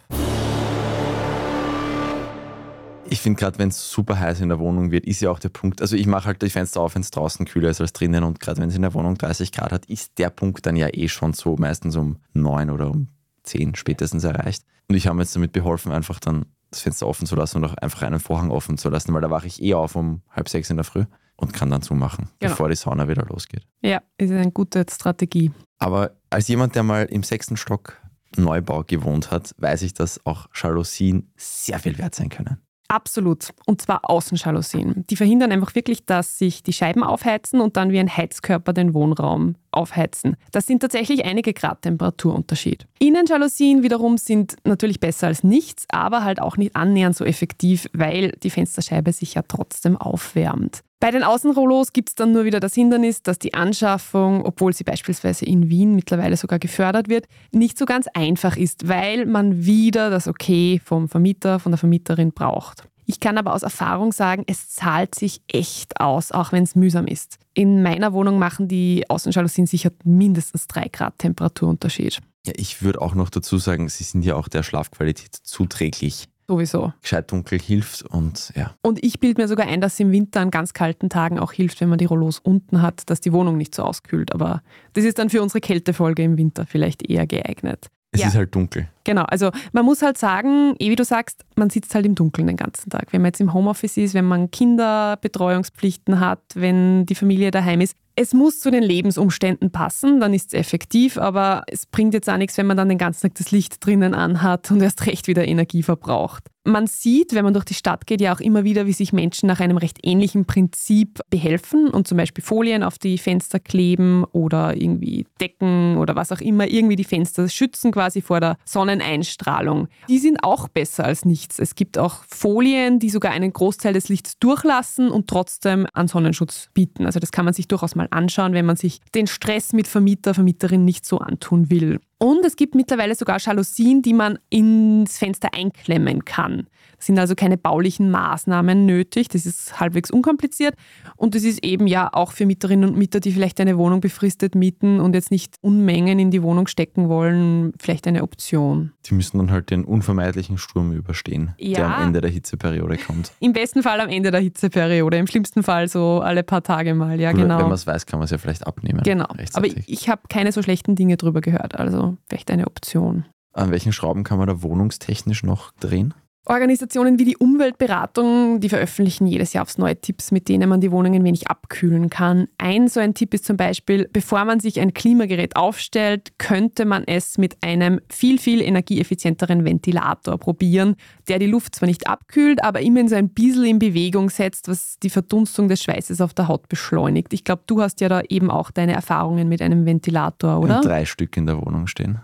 Ich 3.09 3.21
finde 3.21 3.39
gerade, 3.39 3.57
wenn 3.57 3.69
es 3.69 3.89
super 3.91 4.19
heiß 4.19 4.41
in 4.41 4.49
der 4.49 4.59
Wohnung 4.59 4.91
wird, 4.91 5.05
ist 5.05 5.21
ja 5.21 5.31
auch 5.31 5.39
der 5.39 5.49
Punkt, 5.49 5.81
also 5.81 5.95
ich 5.95 6.07
mache 6.07 6.25
halt 6.25 6.41
die 6.41 6.49
Fenster 6.49 6.81
auf, 6.81 6.95
wenn 6.95 7.01
es 7.01 7.11
draußen 7.11 7.45
kühler 7.45 7.69
ist 7.69 7.79
als 7.79 7.93
drinnen 7.93 8.23
und 8.23 8.39
gerade 8.39 8.61
wenn 8.61 8.69
es 8.69 8.75
in 8.75 8.81
der 8.81 8.93
Wohnung 8.93 9.17
30 9.17 9.51
Grad 9.51 9.71
hat, 9.71 9.85
ist 9.85 10.17
der 10.17 10.29
Punkt 10.29 10.65
dann 10.65 10.75
ja 10.75 10.89
eh 10.91 11.07
schon 11.07 11.33
so 11.33 11.55
meistens 11.57 11.95
um 11.95 12.17
9 12.33 12.69
oder 12.69 12.91
um 12.91 13.07
10 13.43 13.75
spätestens 13.75 14.23
erreicht. 14.25 14.65
Und 14.89 14.95
ich 14.95 15.07
habe 15.07 15.15
mir 15.15 15.23
jetzt 15.23 15.35
damit 15.35 15.53
beholfen, 15.53 15.91
einfach 15.91 16.19
dann 16.19 16.45
das 16.69 16.81
Fenster 16.81 17.07
offen 17.07 17.25
zu 17.25 17.35
lassen 17.35 17.57
und 17.57 17.65
auch 17.65 17.75
einfach 17.75 18.01
einen 18.01 18.19
Vorhang 18.19 18.51
offen 18.51 18.77
zu 18.77 18.89
lassen, 18.89 19.13
weil 19.13 19.21
da 19.21 19.29
wache 19.29 19.47
ich 19.47 19.61
eh 19.63 19.73
auf 19.73 19.95
um 19.95 20.21
halb 20.29 20.49
sechs 20.49 20.69
in 20.69 20.75
der 20.75 20.83
Früh 20.83 21.05
und 21.37 21.53
kann 21.53 21.71
dann 21.71 21.81
zumachen, 21.81 22.29
Genau. 22.39 22.51
bevor 22.51 22.67
die 22.67 22.75
Sauna 22.75 23.07
wieder 23.07 23.25
losgeht. 23.25 23.65
Ja, 23.81 24.01
ist 24.17 24.31
eine 24.31 24.51
gute 24.51 24.85
Strategie. 24.89 25.51
Aber 25.79 26.11
als 26.29 26.49
jemand, 26.49 26.75
der 26.75 26.83
mal 26.83 27.05
im 27.05 27.23
sechsten 27.23 27.55
Stock 27.55 27.95
Neubau 28.35 28.83
gewohnt 28.83 29.31
hat, 29.31 29.55
weiß 29.57 29.83
ich, 29.83 29.93
dass 29.93 30.25
auch 30.25 30.47
Jalousien 30.53 31.31
sehr 31.37 31.79
viel 31.79 31.97
wert 31.97 32.13
sein 32.13 32.27
können. 32.29 32.57
Absolut. 32.87 33.53
Und 33.65 33.81
zwar 33.81 34.09
Außenjalousien. 34.09 35.05
Die 35.09 35.15
verhindern 35.15 35.51
einfach 35.51 35.75
wirklich, 35.75 36.05
dass 36.05 36.37
sich 36.37 36.63
die 36.63 36.73
Scheiben 36.73 37.03
aufheizen 37.03 37.59
und 37.59 37.75
dann 37.75 37.91
wie 37.91 37.99
ein 37.99 38.15
Heizkörper 38.15 38.71
den 38.71 38.93
Wohnraum 38.93 39.55
aufheizen. 39.71 40.37
Das 40.51 40.65
sind 40.65 40.79
tatsächlich 40.79 41.25
einige 41.25 41.53
Grad 41.53 41.81
Temperaturunterschied. 41.81 42.87
Innenjalousien 42.99 43.83
wiederum 43.83 44.17
sind 44.17 44.55
natürlich 44.63 44.99
besser 44.99 45.27
als 45.27 45.43
nichts, 45.43 45.85
aber 45.89 46.23
halt 46.23 46.41
auch 46.41 46.57
nicht 46.57 46.75
annähernd 46.75 47.15
so 47.15 47.25
effektiv, 47.25 47.89
weil 47.93 48.31
die 48.43 48.49
Fensterscheibe 48.49 49.11
sich 49.11 49.33
ja 49.33 49.43
trotzdem 49.47 49.97
aufwärmt. 49.97 50.81
Bei 50.99 51.11
den 51.11 51.23
Außenrollos 51.23 51.93
gibt 51.93 52.09
es 52.09 52.15
dann 52.15 52.31
nur 52.31 52.45
wieder 52.45 52.59
das 52.59 52.73
Hindernis, 52.73 53.21
dass 53.21 53.37
die 53.37 53.53
Anschaffung, 53.53 54.43
obwohl 54.43 54.73
sie 54.73 54.83
beispielsweise 54.83 55.45
in 55.45 55.69
Wien 55.69 55.95
mittlerweile 55.95 56.37
sogar 56.37 56.57
gefördert 56.57 57.07
wird, 57.07 57.27
nicht 57.51 57.77
so 57.77 57.85
ganz 57.85 58.07
einfach 58.15 58.57
ist, 58.57 58.87
weil 58.87 59.27
man 59.27 59.63
wieder 59.63 60.09
das 60.09 60.27
Okay 60.27 60.81
vom 60.83 61.07
Vermieter, 61.07 61.59
von 61.59 61.71
der 61.71 61.77
Vermieterin 61.77 62.31
braucht. 62.31 62.87
Ich 63.05 63.19
kann 63.19 63.37
aber 63.37 63.53
aus 63.53 63.61
Erfahrung 63.61 64.11
sagen, 64.11 64.43
es 64.47 64.69
zahlt 64.69 65.13
sich 65.13 65.41
echt 65.47 66.01
aus, 66.01 66.31
auch 66.31 66.51
wenn 66.51 66.63
es 66.63 66.75
mühsam 66.75 67.05
ist. 67.05 67.37
In 67.53 67.83
meiner 67.83 68.11
Wohnung 68.11 68.39
machen 68.39 68.67
die 68.67 69.07
Außenjalousien 69.07 69.67
sicher 69.67 69.91
mindestens 70.03 70.65
drei 70.65 70.89
Grad 70.91 71.19
Temperaturunterschied. 71.19 72.19
Ja, 72.45 72.53
ich 72.55 72.81
würde 72.81 73.01
auch 73.01 73.13
noch 73.13 73.29
dazu 73.29 73.59
sagen, 73.59 73.87
sie 73.87 74.03
sind 74.03 74.25
ja 74.25 74.35
auch 74.35 74.47
der 74.47 74.63
Schlafqualität 74.63 75.35
zuträglich. 75.35 76.27
Sowieso. 76.49 76.93
Gescheit 77.01 77.29
dunkel 77.31 77.59
hilft 77.59 78.03
und 78.03 78.53
ja. 78.55 78.73
Und 78.81 79.03
ich 79.03 79.19
bilde 79.19 79.41
mir 79.41 79.47
sogar 79.49 79.67
ein, 79.67 79.81
dass 79.81 79.93
es 79.93 79.99
im 79.99 80.11
Winter 80.11 80.39
an 80.39 80.49
ganz 80.49 80.73
kalten 80.73 81.09
Tagen 81.09 81.39
auch 81.39 81.51
hilft, 81.51 81.81
wenn 81.81 81.89
man 81.89 81.97
die 81.97 82.05
Rollos 82.05 82.39
unten 82.39 82.81
hat, 82.81 83.09
dass 83.09 83.19
die 83.19 83.33
Wohnung 83.33 83.57
nicht 83.57 83.75
so 83.75 83.83
auskühlt. 83.83 84.33
Aber 84.33 84.61
das 84.93 85.03
ist 85.03 85.19
dann 85.19 85.29
für 85.29 85.41
unsere 85.41 85.59
Kältefolge 85.59 86.23
im 86.23 86.37
Winter 86.37 86.65
vielleicht 86.65 87.09
eher 87.09 87.27
geeignet. 87.27 87.87
Es 88.13 88.21
Ja. 88.21 88.27
ist 88.27 88.35
halt 88.35 88.55
dunkel. 88.55 88.87
Genau, 89.03 89.23
also 89.23 89.51
man 89.73 89.83
muss 89.83 90.01
halt 90.01 90.17
sagen, 90.17 90.75
eh 90.79 90.89
wie 90.89 90.95
du 90.95 91.03
sagst, 91.03 91.43
man 91.57 91.69
sitzt 91.69 91.93
halt 91.93 92.05
im 92.05 92.15
Dunkeln 92.15 92.47
den 92.47 92.55
ganzen 92.55 92.89
Tag. 92.89 93.11
Wenn 93.11 93.21
man 93.21 93.29
jetzt 93.29 93.41
im 93.41 93.53
Homeoffice 93.53 93.97
ist, 93.97 94.13
wenn 94.13 94.23
man 94.25 94.49
Kinderbetreuungspflichten 94.49 96.19
hat, 96.21 96.39
wenn 96.55 97.05
die 97.05 97.15
Familie 97.15 97.51
daheim 97.51 97.81
ist. 97.81 97.95
Es 98.19 98.33
muss 98.33 98.59
zu 98.59 98.71
den 98.71 98.81
Lebensumständen 98.81 99.71
passen, 99.71 100.19
dann 100.19 100.33
ist 100.33 100.47
es 100.47 100.59
effektiv, 100.59 101.19
aber 101.19 101.61
es 101.67 101.85
bringt 101.85 102.15
jetzt 102.15 102.27
auch 102.27 102.37
nichts, 102.37 102.57
wenn 102.57 102.65
man 102.65 102.75
dann 102.75 102.89
den 102.89 102.97
ganzen 102.97 103.21
Tag 103.21 103.35
das 103.35 103.51
Licht 103.51 103.85
drinnen 103.85 104.15
anhat 104.15 104.71
und 104.71 104.81
erst 104.81 105.05
recht 105.05 105.27
wieder 105.27 105.47
Energie 105.47 105.83
verbraucht. 105.83 106.45
Man 106.67 106.85
sieht, 106.85 107.33
wenn 107.33 107.45
man 107.45 107.53
durch 107.53 107.63
die 107.63 107.73
Stadt 107.73 108.07
geht, 108.07 108.19
ja 108.19 108.35
auch 108.35 108.41
immer 108.41 108.65
wieder, 108.65 108.87
wie 108.87 108.91
sich 108.91 109.13
Menschen 109.13 109.47
nach 109.47 109.61
einem 109.61 109.77
recht 109.77 109.99
ähnlichen 110.03 110.43
Prinzip 110.43 111.21
behelfen 111.29 111.87
und 111.87 112.09
zum 112.09 112.17
Beispiel 112.17 112.43
Folien 112.43 112.83
auf 112.83 112.97
die 112.97 113.17
Fenster 113.17 113.61
kleben 113.61 114.25
oder 114.33 114.75
irgendwie 114.75 115.25
Decken 115.39 115.95
oder 115.95 116.17
was 116.17 116.33
auch 116.33 116.41
immer, 116.41 116.67
irgendwie 116.67 116.97
die 116.97 117.05
Fenster 117.05 117.47
schützen 117.47 117.93
quasi 117.93 118.21
vor 118.21 118.41
der 118.41 118.57
Sonneneinstrahlung. 118.65 119.87
Die 120.09 120.19
sind 120.19 120.43
auch 120.43 120.67
besser 120.67 121.05
als 121.05 121.23
nichts. 121.23 121.57
Es 121.57 121.75
gibt 121.75 121.97
auch 121.97 122.25
Folien, 122.27 122.99
die 122.99 123.11
sogar 123.11 123.31
einen 123.31 123.53
Großteil 123.53 123.93
des 123.93 124.09
Lichts 124.09 124.37
durchlassen 124.37 125.09
und 125.09 125.27
trotzdem 125.27 125.87
an 125.93 126.09
Sonnenschutz 126.09 126.67
bieten. 126.73 127.05
Also 127.05 127.21
das 127.21 127.31
kann 127.31 127.45
man 127.45 127.53
sich 127.53 127.69
durchaus 127.69 127.95
anschauen, 128.11 128.53
wenn 128.53 128.65
man 128.65 128.75
sich 128.75 129.01
den 129.15 129.27
Stress 129.27 129.73
mit 129.73 129.87
Vermieter, 129.87 130.33
Vermieterin 130.33 130.85
nicht 130.85 131.05
so 131.05 131.19
antun 131.19 131.69
will. 131.69 131.99
Und 132.19 132.43
es 132.45 132.55
gibt 132.55 132.73
mittlerweile 132.73 133.13
sogar 133.15 133.37
Jalousien, 133.39 134.01
die 134.01 134.13
man 134.13 134.39
ins 134.49 135.17
Fenster 135.19 135.49
einklemmen 135.53 136.25
kann. 136.25 136.67
Es 136.99 137.05
sind 137.05 137.19
also 137.19 137.35
keine 137.35 137.57
baulichen 137.57 138.09
Maßnahmen 138.09 138.87
nötig. 138.87 139.27
Das 139.29 139.45
ist 139.45 139.79
halbwegs 139.79 140.09
unkompliziert. 140.09 140.73
Und 141.15 141.35
das 141.35 141.43
ist 141.43 141.63
eben 141.63 141.85
ja 141.85 142.09
auch 142.11 142.31
für 142.31 142.47
Mieterinnen 142.47 142.89
und 142.89 142.97
Mieter, 142.97 143.19
die 143.19 143.31
vielleicht 143.31 143.59
eine 143.61 143.77
Wohnung 143.77 144.01
befristet 144.01 144.55
mieten 144.55 144.99
und 144.99 145.13
jetzt 145.13 145.29
nicht 145.29 145.57
Unmengen 145.61 146.17
in 146.17 146.31
die 146.31 146.41
Wohnung 146.41 146.65
stecken 146.65 147.07
wollen, 147.07 147.73
vielleicht 147.79 148.07
eine 148.07 148.23
Option. 148.23 148.93
Die 149.05 149.13
müssen 149.13 149.37
dann 149.37 149.51
halt 149.51 149.69
den 149.69 149.85
unvermeidlichen 149.85 150.57
Sturm 150.57 150.91
überstehen, 150.91 151.53
der 151.59 151.67
Ja. 151.67 151.97
am 151.97 152.07
Ende 152.07 152.21
der 152.21 152.31
Hitzeperiode 152.31 152.97
kommt. 152.97 153.31
Im 153.39 153.53
besten 153.53 153.83
Fall 153.83 154.01
am 154.01 154.09
Ende 154.09 154.31
der 154.31 154.41
Hitzeperiode, 154.41 155.17
im 155.17 155.27
schlimmsten 155.27 155.61
Fall 155.61 155.87
so 155.87 156.21
alle 156.21 156.41
paar 156.41 156.63
Tage 156.63 156.95
mal. 156.95 157.19
Ja, 157.19 157.29
Oder 157.29 157.41
genau. 157.43 157.57
Wenn 157.59 157.65
man 157.65 157.73
es 157.73 157.85
weiß, 157.85 158.07
kann 158.07 158.17
man 158.17 158.25
es 158.25 158.31
ja 158.31 158.39
vielleicht 158.39 158.65
abnehmen. 158.65 159.01
Genau. 159.03 159.27
Aber 159.53 159.67
ich 159.67 160.09
habe 160.09 160.21
keine 160.29 160.51
so 160.51 160.63
schlechten 160.63 160.95
Dinge 160.95 161.17
drüber 161.17 161.41
gehört. 161.41 161.75
Also 161.77 162.06
vielleicht 162.27 162.51
eine 162.51 162.67
Option. 162.67 163.25
An 163.53 163.71
welchen 163.71 163.91
Schrauben 163.91 164.23
kann 164.23 164.37
man 164.37 164.47
da 164.47 164.61
wohnungstechnisch 164.61 165.43
noch 165.43 165.71
drehen? 165.73 166.13
Organisationen 166.49 167.19
wie 167.19 167.25
die 167.25 167.37
Umweltberatung, 167.37 168.59
die 168.59 168.69
veröffentlichen 168.69 169.27
jedes 169.27 169.53
Jahr 169.53 169.63
aufs 169.63 169.77
neue 169.77 169.99
Tipps, 169.99 170.31
mit 170.31 170.47
denen 170.47 170.69
man 170.69 170.81
die 170.81 170.91
Wohnung 170.91 171.13
ein 171.13 171.23
wenig 171.23 171.49
abkühlen 171.49 172.09
kann. 172.09 172.47
Ein 172.57 172.87
so 172.87 172.99
ein 172.99 173.13
Tipp 173.13 173.33
ist 173.33 173.45
zum 173.45 173.57
Beispiel, 173.57 174.09
bevor 174.11 174.45
man 174.45 174.59
sich 174.59 174.79
ein 174.79 174.93
Klimagerät 174.93 175.55
aufstellt, 175.55 176.33
könnte 176.37 176.85
man 176.85 177.03
es 177.05 177.37
mit 177.37 177.57
einem 177.61 177.99
viel, 178.09 178.39
viel 178.39 178.61
energieeffizienteren 178.61 179.65
Ventilator 179.65 180.37
probieren, 180.37 180.95
der 181.27 181.39
die 181.39 181.47
Luft 181.47 181.75
zwar 181.75 181.87
nicht 181.87 182.07
abkühlt, 182.07 182.63
aber 182.63 182.81
immerhin 182.81 183.09
so 183.09 183.15
ein 183.15 183.29
bisschen 183.29 183.65
in 183.65 183.79
Bewegung 183.79 184.29
setzt, 184.29 184.69
was 184.69 184.97
die 185.03 185.09
Verdunstung 185.09 185.67
des 185.67 185.83
Schweißes 185.83 186.21
auf 186.21 186.33
der 186.33 186.47
Haut 186.47 186.69
beschleunigt. 186.69 187.33
Ich 187.33 187.43
glaube, 187.43 187.63
du 187.67 187.81
hast 187.81 187.99
ja 187.99 188.07
da 188.09 188.21
eben 188.29 188.49
auch 188.49 188.71
deine 188.71 188.93
Erfahrungen 188.93 189.49
mit 189.49 189.61
einem 189.61 189.85
Ventilator, 189.85 190.59
oder? 190.59 190.77
Und 190.77 190.85
drei 190.85 191.05
Stück 191.05 191.35
in 191.35 191.45
der 191.45 191.57
Wohnung 191.57 191.87
stehen. 191.87 192.19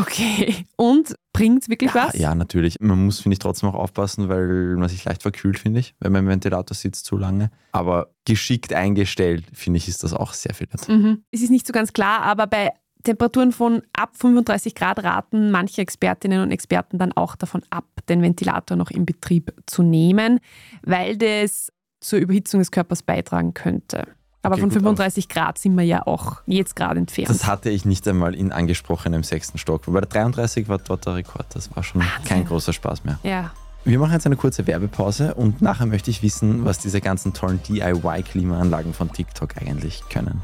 Okay. 0.00 0.66
Und 0.76 1.14
bringt 1.34 1.68
wirklich 1.68 1.94
was? 1.94 2.16
Ja, 2.16 2.34
natürlich. 2.34 2.80
Man 2.80 3.04
muss, 3.04 3.20
finde 3.20 3.34
ich, 3.34 3.40
trotzdem 3.40 3.68
auch 3.68 3.74
aufpassen, 3.74 4.30
weil 4.30 4.76
man 4.76 4.88
sich 4.88 5.04
leicht 5.04 5.20
verkühlt, 5.20 5.58
finde 5.58 5.80
ich, 5.80 5.94
wenn 6.00 6.12
man 6.12 6.22
im 6.22 6.28
Ventilator 6.28 6.74
sitzt 6.74 7.04
zu 7.04 7.18
lange. 7.18 7.50
Aber 7.72 8.14
geschickt 8.24 8.72
eingestellt, 8.72 9.44
finde 9.52 9.76
ich, 9.76 9.88
ist 9.88 10.02
das 10.02 10.14
auch 10.14 10.32
sehr 10.32 10.54
viel 10.54 10.68
wert. 10.70 10.88
Mhm. 10.88 11.24
Es 11.30 11.42
ist 11.42 11.50
nicht 11.50 11.66
so 11.66 11.72
ganz 11.74 11.92
klar, 11.92 12.22
aber 12.22 12.46
bei 12.46 12.70
Temperaturen 13.02 13.52
von 13.52 13.82
ab 13.92 14.16
35 14.16 14.74
Grad 14.74 15.02
raten 15.02 15.50
manche 15.50 15.82
Expertinnen 15.82 16.40
und 16.40 16.52
Experten 16.52 16.98
dann 16.98 17.12
auch 17.12 17.36
davon 17.36 17.62
ab, 17.68 17.84
den 18.08 18.22
Ventilator 18.22 18.76
noch 18.76 18.90
in 18.90 19.04
Betrieb 19.04 19.52
zu 19.66 19.82
nehmen, 19.82 20.40
weil 20.82 21.18
das 21.18 21.70
zur 22.00 22.20
Überhitzung 22.20 22.60
des 22.60 22.70
Körpers 22.70 23.02
beitragen 23.02 23.54
könnte. 23.54 24.06
Aber 24.44 24.54
Okay, 24.54 24.60
von 24.60 24.68
gut, 24.70 24.78
35 24.78 25.28
Grad 25.28 25.58
sind 25.58 25.74
wir 25.74 25.84
ja 25.84 26.06
auch 26.06 26.42
jetzt 26.46 26.76
gerade 26.76 26.98
entfernt. 27.00 27.30
Das 27.30 27.46
hatte 27.46 27.70
ich 27.70 27.84
nicht 27.84 28.06
einmal 28.06 28.34
in 28.34 28.52
angesprochenem 28.52 29.22
sechsten 29.22 29.56
Stock. 29.58 29.82
Bei 29.86 30.00
der 30.00 30.08
33 30.08 30.68
war 30.68 30.78
dort 30.78 31.06
der 31.06 31.14
Rekord. 31.14 31.46
Das 31.54 31.74
war 31.74 31.82
schon 31.82 32.02
kein 32.26 32.44
großer 32.44 32.72
Spaß 32.72 33.04
mehr. 33.04 33.18
ja. 33.22 33.50
Wir 33.86 33.98
machen 33.98 34.12
jetzt 34.14 34.24
eine 34.24 34.36
kurze 34.36 34.66
Werbepause 34.66 35.34
und 35.34 35.60
nachher 35.60 35.84
möchte 35.84 36.10
ich 36.10 36.22
wissen, 36.22 36.64
was 36.64 36.78
diese 36.78 37.02
ganzen 37.02 37.34
tollen 37.34 37.60
DIY-Klimaanlagen 37.68 38.94
von 38.94 39.12
TikTok 39.12 39.58
eigentlich 39.58 40.02
können. 40.08 40.40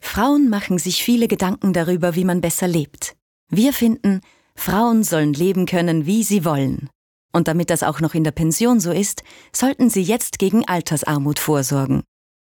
Frauen 0.00 0.48
machen 0.48 0.78
sich 0.78 1.02
viele 1.02 1.28
Gedanken 1.28 1.72
darüber, 1.72 2.14
wie 2.14 2.24
man 2.24 2.40
besser 2.40 2.68
lebt. 2.68 3.16
Wir 3.48 3.72
finden, 3.72 4.20
Frauen 4.58 5.02
sollen 5.02 5.32
leben 5.32 5.66
können, 5.66 6.06
wie 6.06 6.22
sie 6.22 6.44
wollen. 6.44 6.88
Und 7.32 7.48
damit 7.48 7.70
das 7.70 7.82
auch 7.82 8.00
noch 8.00 8.14
in 8.14 8.24
der 8.24 8.30
Pension 8.30 8.80
so 8.80 8.92
ist, 8.92 9.22
sollten 9.52 9.90
sie 9.90 10.02
jetzt 10.02 10.38
gegen 10.38 10.66
Altersarmut 10.66 11.38
vorsorgen. 11.38 12.02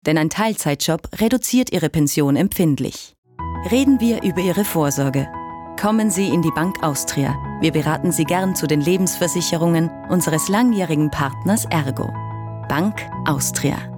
Denn 0.07 0.17
ein 0.17 0.31
Teilzeitjob 0.31 1.09
reduziert 1.21 1.73
ihre 1.73 1.91
Pension 1.91 2.37
empfindlich. 2.37 3.15
Reden 3.71 4.01
wir 4.01 4.23
über 4.23 4.41
ihre 4.41 4.65
Vorsorge. 4.65 5.29
Kommen 5.79 6.11
Sie 6.11 6.29
in 6.29 6.43
die 6.43 6.51
Bank 6.51 6.83
Austria. 6.83 7.37
Wir 7.61 7.71
beraten 7.73 8.11
Sie 8.11 8.25
gern 8.25 8.57
zu 8.57 8.67
den 8.67 8.81
Lebensversicherungen 8.81 9.91
unseres 10.09 10.49
langjährigen 10.49 11.11
Partners 11.11 11.67
Ergo. 11.67 12.11
Bank 12.69 13.07
Austria. 13.27 13.98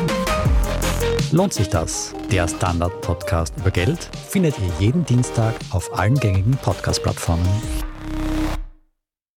Lohnt 1.33 1.53
sich 1.53 1.69
das? 1.69 2.13
Der 2.29 2.45
Standard-Podcast 2.45 3.53
über 3.57 3.71
Geld 3.71 4.09
findet 4.27 4.59
ihr 4.59 4.69
jeden 4.81 5.05
Dienstag 5.05 5.55
auf 5.69 5.97
allen 5.97 6.15
gängigen 6.15 6.57
Podcast-Plattformen. 6.57 7.47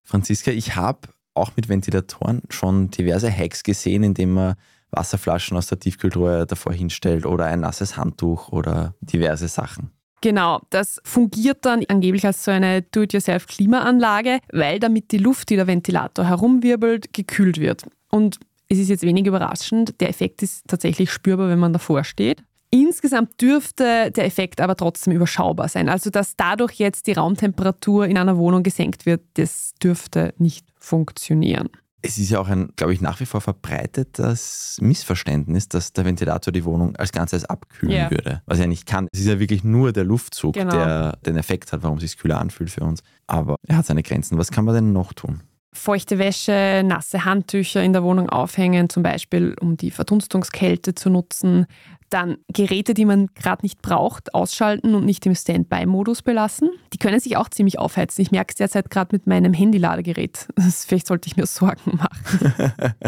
Franziska, 0.03 0.51
ich 0.51 0.75
habe 0.75 0.99
auch 1.35 1.53
mit 1.55 1.69
Ventilatoren 1.69 2.43
schon 2.51 2.91
diverse 2.91 3.31
Hacks 3.31 3.63
gesehen, 3.63 4.03
indem 4.03 4.35
man 4.35 4.55
Wasserflaschen 4.91 5.57
aus 5.57 5.69
der 5.69 5.79
Tiefkühltruhe 5.79 6.47
davor 6.47 6.73
hinstellt 6.73 7.27
oder 7.27 7.47
ein 7.47 7.61
nasses 7.61 7.97
Handtuch 7.97 8.49
oder 8.49 8.97
diverse 9.01 9.47
Sachen. 9.47 9.93
Genau, 10.21 10.63
das 10.71 11.01
fungiert 11.05 11.65
dann 11.65 11.85
angeblich 11.87 12.27
als 12.27 12.43
so 12.43 12.51
eine 12.51 12.83
Do-it-yourself-Klimaanlage, 12.83 14.41
weil 14.51 14.81
damit 14.81 15.13
die 15.13 15.19
Luft, 15.19 15.49
die 15.49 15.57
der 15.57 15.69
Ventilator 15.69 16.25
herumwirbelt, 16.25 17.13
gekühlt 17.13 17.61
wird. 17.61 17.85
Und 18.11 18.41
es 18.75 18.78
ist 18.81 18.88
jetzt 18.90 19.02
wenig 19.02 19.26
überraschend, 19.26 20.00
der 20.00 20.09
Effekt 20.09 20.43
ist 20.43 20.66
tatsächlich 20.69 21.11
spürbar, 21.11 21.49
wenn 21.49 21.59
man 21.59 21.73
davor 21.73 22.04
steht. 22.04 22.43
Insgesamt 22.71 23.40
dürfte 23.40 24.11
der 24.11 24.25
Effekt 24.25 24.61
aber 24.61 24.75
trotzdem 24.76 25.12
überschaubar 25.12 25.69
sein. 25.69 25.88
Also, 25.88 26.11
dass 26.11 26.35
dadurch 26.37 26.73
jetzt 26.75 27.07
die 27.07 27.12
Raumtemperatur 27.12 28.07
in 28.07 28.19
einer 28.19 28.37
Wohnung 28.37 28.62
gesenkt 28.64 29.07
wird, 29.07 29.23
das 29.35 29.75
dürfte 29.83 30.35
nicht 30.38 30.66
funktionieren. 30.78 31.69
Es 32.02 32.19
ist 32.19 32.28
ja 32.31 32.38
auch 32.40 32.49
ein, 32.49 32.71
glaube 32.76 32.93
ich, 32.93 33.00
nach 33.00 33.21
wie 33.21 33.26
vor 33.26 33.40
verbreitetes 33.40 34.78
Missverständnis, 34.81 35.69
dass 35.69 35.93
der 35.93 36.04
Ventilator 36.04 36.52
die 36.52 36.64
Wohnung 36.64 36.97
als 36.97 37.12
Ganzes 37.12 37.45
abkühlen 37.45 37.95
Ja. 37.97 38.11
würde. 38.11 38.43
Was 38.47 38.59
er 38.59 38.66
nicht 38.66 38.87
kann. 38.87 39.09
Es 39.12 39.21
ist 39.21 39.26
ja 39.26 39.38
wirklich 39.38 39.64
nur 39.64 39.93
der 39.93 40.04
Luftzug, 40.04 40.54
Genau. 40.54 40.71
der 40.75 41.19
den 41.25 41.37
Effekt 41.37 41.73
hat, 41.73 41.83
warum 41.83 41.97
es 41.99 42.02
sich 42.02 42.19
kühler 42.19 42.40
anfühlt 42.40 42.71
für 42.71 42.83
uns. 42.83 43.00
Aber 43.26 43.57
er 43.66 43.78
hat 43.78 43.87
seine 43.87 44.02
Grenzen. 44.02 44.37
Was 44.37 44.50
kann 44.50 44.64
man 44.64 44.75
denn 44.75 44.93
noch 44.93 45.12
tun? 45.12 45.43
Feuchte 45.75 46.19
Wäsche, 46.19 46.83
nasse 46.85 47.25
Handtücher 47.25 47.83
in 47.83 47.93
der 47.93 48.04
Wohnung 48.04 48.31
aufhängen, 48.31 48.88
zum 48.88 49.02
Beispiel 49.02 49.57
um 49.61 49.76
die 49.76 49.90
Verdunstungskälte 49.90 50.95
zu 50.95 51.11
nutzen. 51.11 51.66
Dann 52.11 52.38
Geräte, 52.52 52.95
die 52.95 53.04
man 53.04 53.26
gerade 53.35 53.62
nicht 53.62 53.83
braucht, 53.83 54.35
ausschalten 54.35 54.95
und 54.95 55.04
nicht 55.04 55.26
im 55.26 55.35
Standby-Modus 55.35 56.23
belassen. 56.23 56.71
Die 56.93 56.99
können 56.99 57.19
sich 57.19 57.37
auch 57.37 57.49
ziemlich 57.49 57.78
aufheizen. 57.81 58.23
Ich 58.23 58.31
merke 58.31 58.52
es 58.52 58.57
derzeit 58.57 58.88
gerade 58.88 59.14
mit 59.14 59.26
meinem 59.26 59.52
Handy-Ladegerät. 59.52 60.47
Vielleicht 60.87 61.09
sollte 61.09 61.26
ich 61.26 61.37
mir 61.37 61.47
Sorgen 61.47 61.97
machen. 61.97 62.54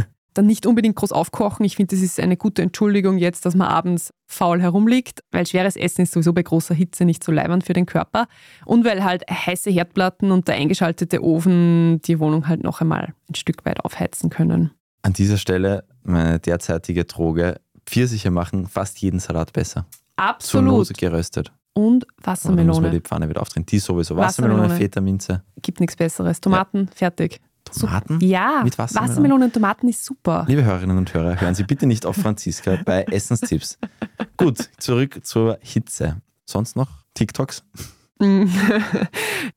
Dann 0.36 0.46
nicht 0.46 0.66
unbedingt 0.66 0.96
groß 0.96 1.12
aufkochen. 1.12 1.64
Ich 1.64 1.76
finde, 1.76 1.96
das 1.96 2.04
ist 2.04 2.20
eine 2.20 2.36
gute 2.36 2.60
Entschuldigung 2.60 3.16
jetzt, 3.16 3.46
dass 3.46 3.54
man 3.54 3.68
abends 3.68 4.12
faul 4.26 4.60
herumliegt, 4.60 5.20
weil 5.30 5.46
schweres 5.46 5.76
Essen 5.76 6.02
ist 6.02 6.12
sowieso 6.12 6.34
bei 6.34 6.42
großer 6.42 6.74
Hitze 6.74 7.06
nicht 7.06 7.24
so 7.24 7.32
leibend 7.32 7.64
für 7.64 7.72
den 7.72 7.86
Körper. 7.86 8.26
Und 8.66 8.84
weil 8.84 9.02
halt 9.02 9.24
heiße 9.30 9.70
Herdplatten 9.70 10.32
und 10.32 10.46
der 10.46 10.56
eingeschaltete 10.56 11.22
Ofen 11.24 12.02
die 12.02 12.18
Wohnung 12.18 12.48
halt 12.48 12.62
noch 12.62 12.82
einmal 12.82 13.14
ein 13.30 13.34
Stück 13.34 13.64
weit 13.64 13.82
aufheizen 13.82 14.28
können. 14.28 14.72
An 15.00 15.14
dieser 15.14 15.38
Stelle 15.38 15.84
meine 16.02 16.38
derzeitige 16.38 17.06
Droge. 17.06 17.56
Pfirsiche 17.86 18.30
machen 18.30 18.66
fast 18.66 18.98
jeden 18.98 19.20
Salat 19.20 19.54
besser. 19.54 19.86
Zur 19.90 20.24
Absolut. 20.26 20.88
Not 20.88 20.98
geröstet. 20.98 21.52
Und 21.72 22.06
Aber 22.22 22.24
dann 22.24 22.32
muss 22.32 22.44
man 22.44 22.56
Wassermelone. 22.56 22.90
die 22.90 23.00
Pfanne 23.00 23.28
wieder 23.28 23.40
aufdrehen. 23.40 23.64
Die 23.64 23.78
sowieso. 23.78 24.16
Wassermelone, 24.16 24.62
Wassermelone. 24.64 24.80
Feta, 24.80 25.00
Minze. 25.00 25.42
Gibt 25.62 25.80
nichts 25.80 25.96
Besseres. 25.96 26.40
Tomaten, 26.40 26.88
fertig. 26.88 27.40
Tomaten? 27.70 28.18
Ja, 28.20 28.62
Mit 28.64 28.78
Wassermelone? 28.78 29.10
Wassermelone 29.10 29.44
und 29.46 29.52
Tomaten 29.54 29.88
ist 29.88 30.04
super. 30.04 30.44
Liebe 30.48 30.64
Hörerinnen 30.64 30.96
und 30.98 31.12
Hörer, 31.12 31.40
hören 31.40 31.54
Sie 31.54 31.64
bitte 31.64 31.86
nicht 31.86 32.06
auf 32.06 32.16
Franziska 32.16 32.78
bei 32.84 33.04
Essenstipps. 33.04 33.78
Gut, 34.36 34.70
zurück 34.78 35.20
zur 35.24 35.58
Hitze. 35.60 36.20
Sonst 36.44 36.76
noch 36.76 36.88
TikToks? 37.14 37.64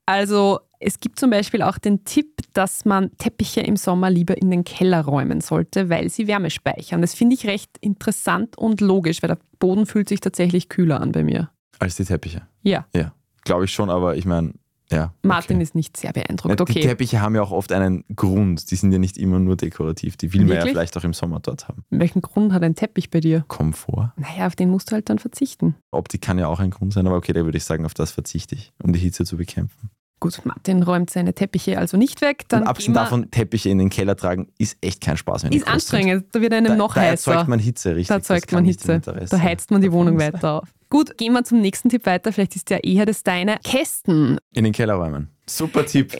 Also 0.05 0.59
es 0.79 0.99
gibt 0.99 1.19
zum 1.19 1.29
Beispiel 1.29 1.61
auch 1.61 1.77
den 1.77 2.03
Tipp, 2.03 2.41
dass 2.53 2.85
man 2.85 3.11
Teppiche 3.17 3.61
im 3.61 3.75
Sommer 3.75 4.09
lieber 4.09 4.37
in 4.37 4.49
den 4.51 4.63
Keller 4.63 5.01
räumen 5.01 5.41
sollte, 5.41 5.89
weil 5.89 6.09
sie 6.09 6.27
Wärme 6.27 6.49
speichern. 6.49 7.01
Das 7.01 7.13
finde 7.13 7.35
ich 7.35 7.45
recht 7.47 7.77
interessant 7.79 8.57
und 8.57 8.81
logisch, 8.81 9.21
weil 9.21 9.29
der 9.29 9.37
Boden 9.59 9.85
fühlt 9.85 10.09
sich 10.09 10.19
tatsächlich 10.19 10.69
kühler 10.69 11.01
an 11.01 11.11
bei 11.11 11.23
mir. 11.23 11.49
Als 11.79 11.95
die 11.95 12.05
Teppiche. 12.05 12.41
Ja, 12.63 12.85
Ja, 12.93 13.13
glaube 13.43 13.65
ich 13.65 13.73
schon, 13.73 13.89
aber 13.89 14.15
ich 14.17 14.25
meine, 14.25 14.53
ja. 14.91 15.13
Martin 15.23 15.57
okay. 15.57 15.63
ist 15.63 15.75
nicht 15.75 15.97
sehr 15.97 16.11
beeindruckt. 16.13 16.57
Die 16.59 16.61
Okay, 16.61 16.81
Teppiche 16.81 17.21
haben 17.21 17.35
ja 17.35 17.41
auch 17.41 17.51
oft 17.51 17.71
einen 17.71 18.03
Grund. 18.15 18.71
Die 18.71 18.75
sind 18.75 18.91
ja 18.91 18.97
nicht 18.99 19.17
immer 19.17 19.39
nur 19.39 19.55
dekorativ. 19.55 20.17
Die 20.17 20.33
will 20.33 20.41
man 20.41 20.49
ja 20.49 20.55
Wirklich? 20.55 20.71
vielleicht 20.73 20.97
auch 20.97 21.03
im 21.03 21.13
Sommer 21.13 21.39
dort 21.39 21.67
haben. 21.67 21.83
welchen 21.89 22.21
Grund 22.21 22.53
hat 22.53 22.63
ein 22.63 22.75
Teppich 22.75 23.09
bei 23.09 23.19
dir? 23.19 23.45
Komfort. 23.47 24.13
Naja, 24.17 24.47
auf 24.47 24.55
den 24.55 24.69
musst 24.69 24.89
du 24.91 24.95
halt 24.95 25.09
dann 25.09 25.19
verzichten. 25.19 25.75
Optik 25.91 26.21
kann 26.21 26.39
ja 26.39 26.47
auch 26.47 26.59
ein 26.59 26.71
Grund 26.71 26.93
sein, 26.93 27.05
aber 27.07 27.17
okay, 27.17 27.33
da 27.33 27.43
würde 27.45 27.57
ich 27.57 27.63
sagen, 27.65 27.85
auf 27.85 27.93
das 27.93 28.11
verzichte 28.11 28.55
ich, 28.55 28.71
um 28.83 28.93
die 28.93 28.99
Hitze 28.99 29.25
zu 29.25 29.37
bekämpfen. 29.37 29.89
Gut, 30.21 30.41
Martin 30.43 30.83
räumt 30.83 31.09
seine 31.09 31.33
Teppiche 31.33 31.77
also 31.77 31.95
nicht 31.95 32.19
weg. 32.19 32.43
Dann 32.49 32.63
Und 32.63 32.67
abgesehen 32.67 32.93
davon, 32.93 33.31
Teppiche 33.31 33.69
in 33.69 33.77
den 33.77 33.89
Keller 33.89 34.17
tragen, 34.17 34.49
ist 34.57 34.77
echt 34.81 34.99
kein 34.99 35.15
Spaß, 35.15 35.43
die 35.43 35.47
ist 35.47 35.51
groß 35.51 35.59
sind. 35.61 35.69
anstrengend. 35.73 36.25
Da 36.33 36.41
wird 36.41 36.51
einem 36.51 36.67
Da, 36.67 36.75
noch 36.75 36.93
da 36.93 36.99
heißer. 37.01 37.31
erzeugt 37.31 37.47
man 37.47 37.59
Hitze, 37.59 37.91
richtig. 37.95 38.07
Da 38.09 38.15
erzeugt 38.15 38.51
man 38.51 38.65
Hitze. 38.65 38.99
Da 38.99 39.39
heizt 39.39 39.71
man 39.71 39.81
die 39.81 39.91
Wohnung 39.93 40.19
weiter 40.19 40.61
auf. 40.63 40.67
Gut, 40.91 41.17
gehen 41.17 41.33
wir 41.33 41.43
zum 41.43 41.61
nächsten 41.61 41.89
Tipp 41.89 42.07
weiter. 42.07 42.33
Vielleicht 42.33 42.55
ist 42.55 42.69
der 42.71 42.83
eher 42.83 43.05
das 43.05 43.21
deine. 43.21 43.59
Kästen 43.63 44.39
In 44.53 44.63
den 44.63 44.73
Keller 44.73 44.95
räumen. 44.95 45.29
Super 45.45 45.85
Tipp. 45.85 46.15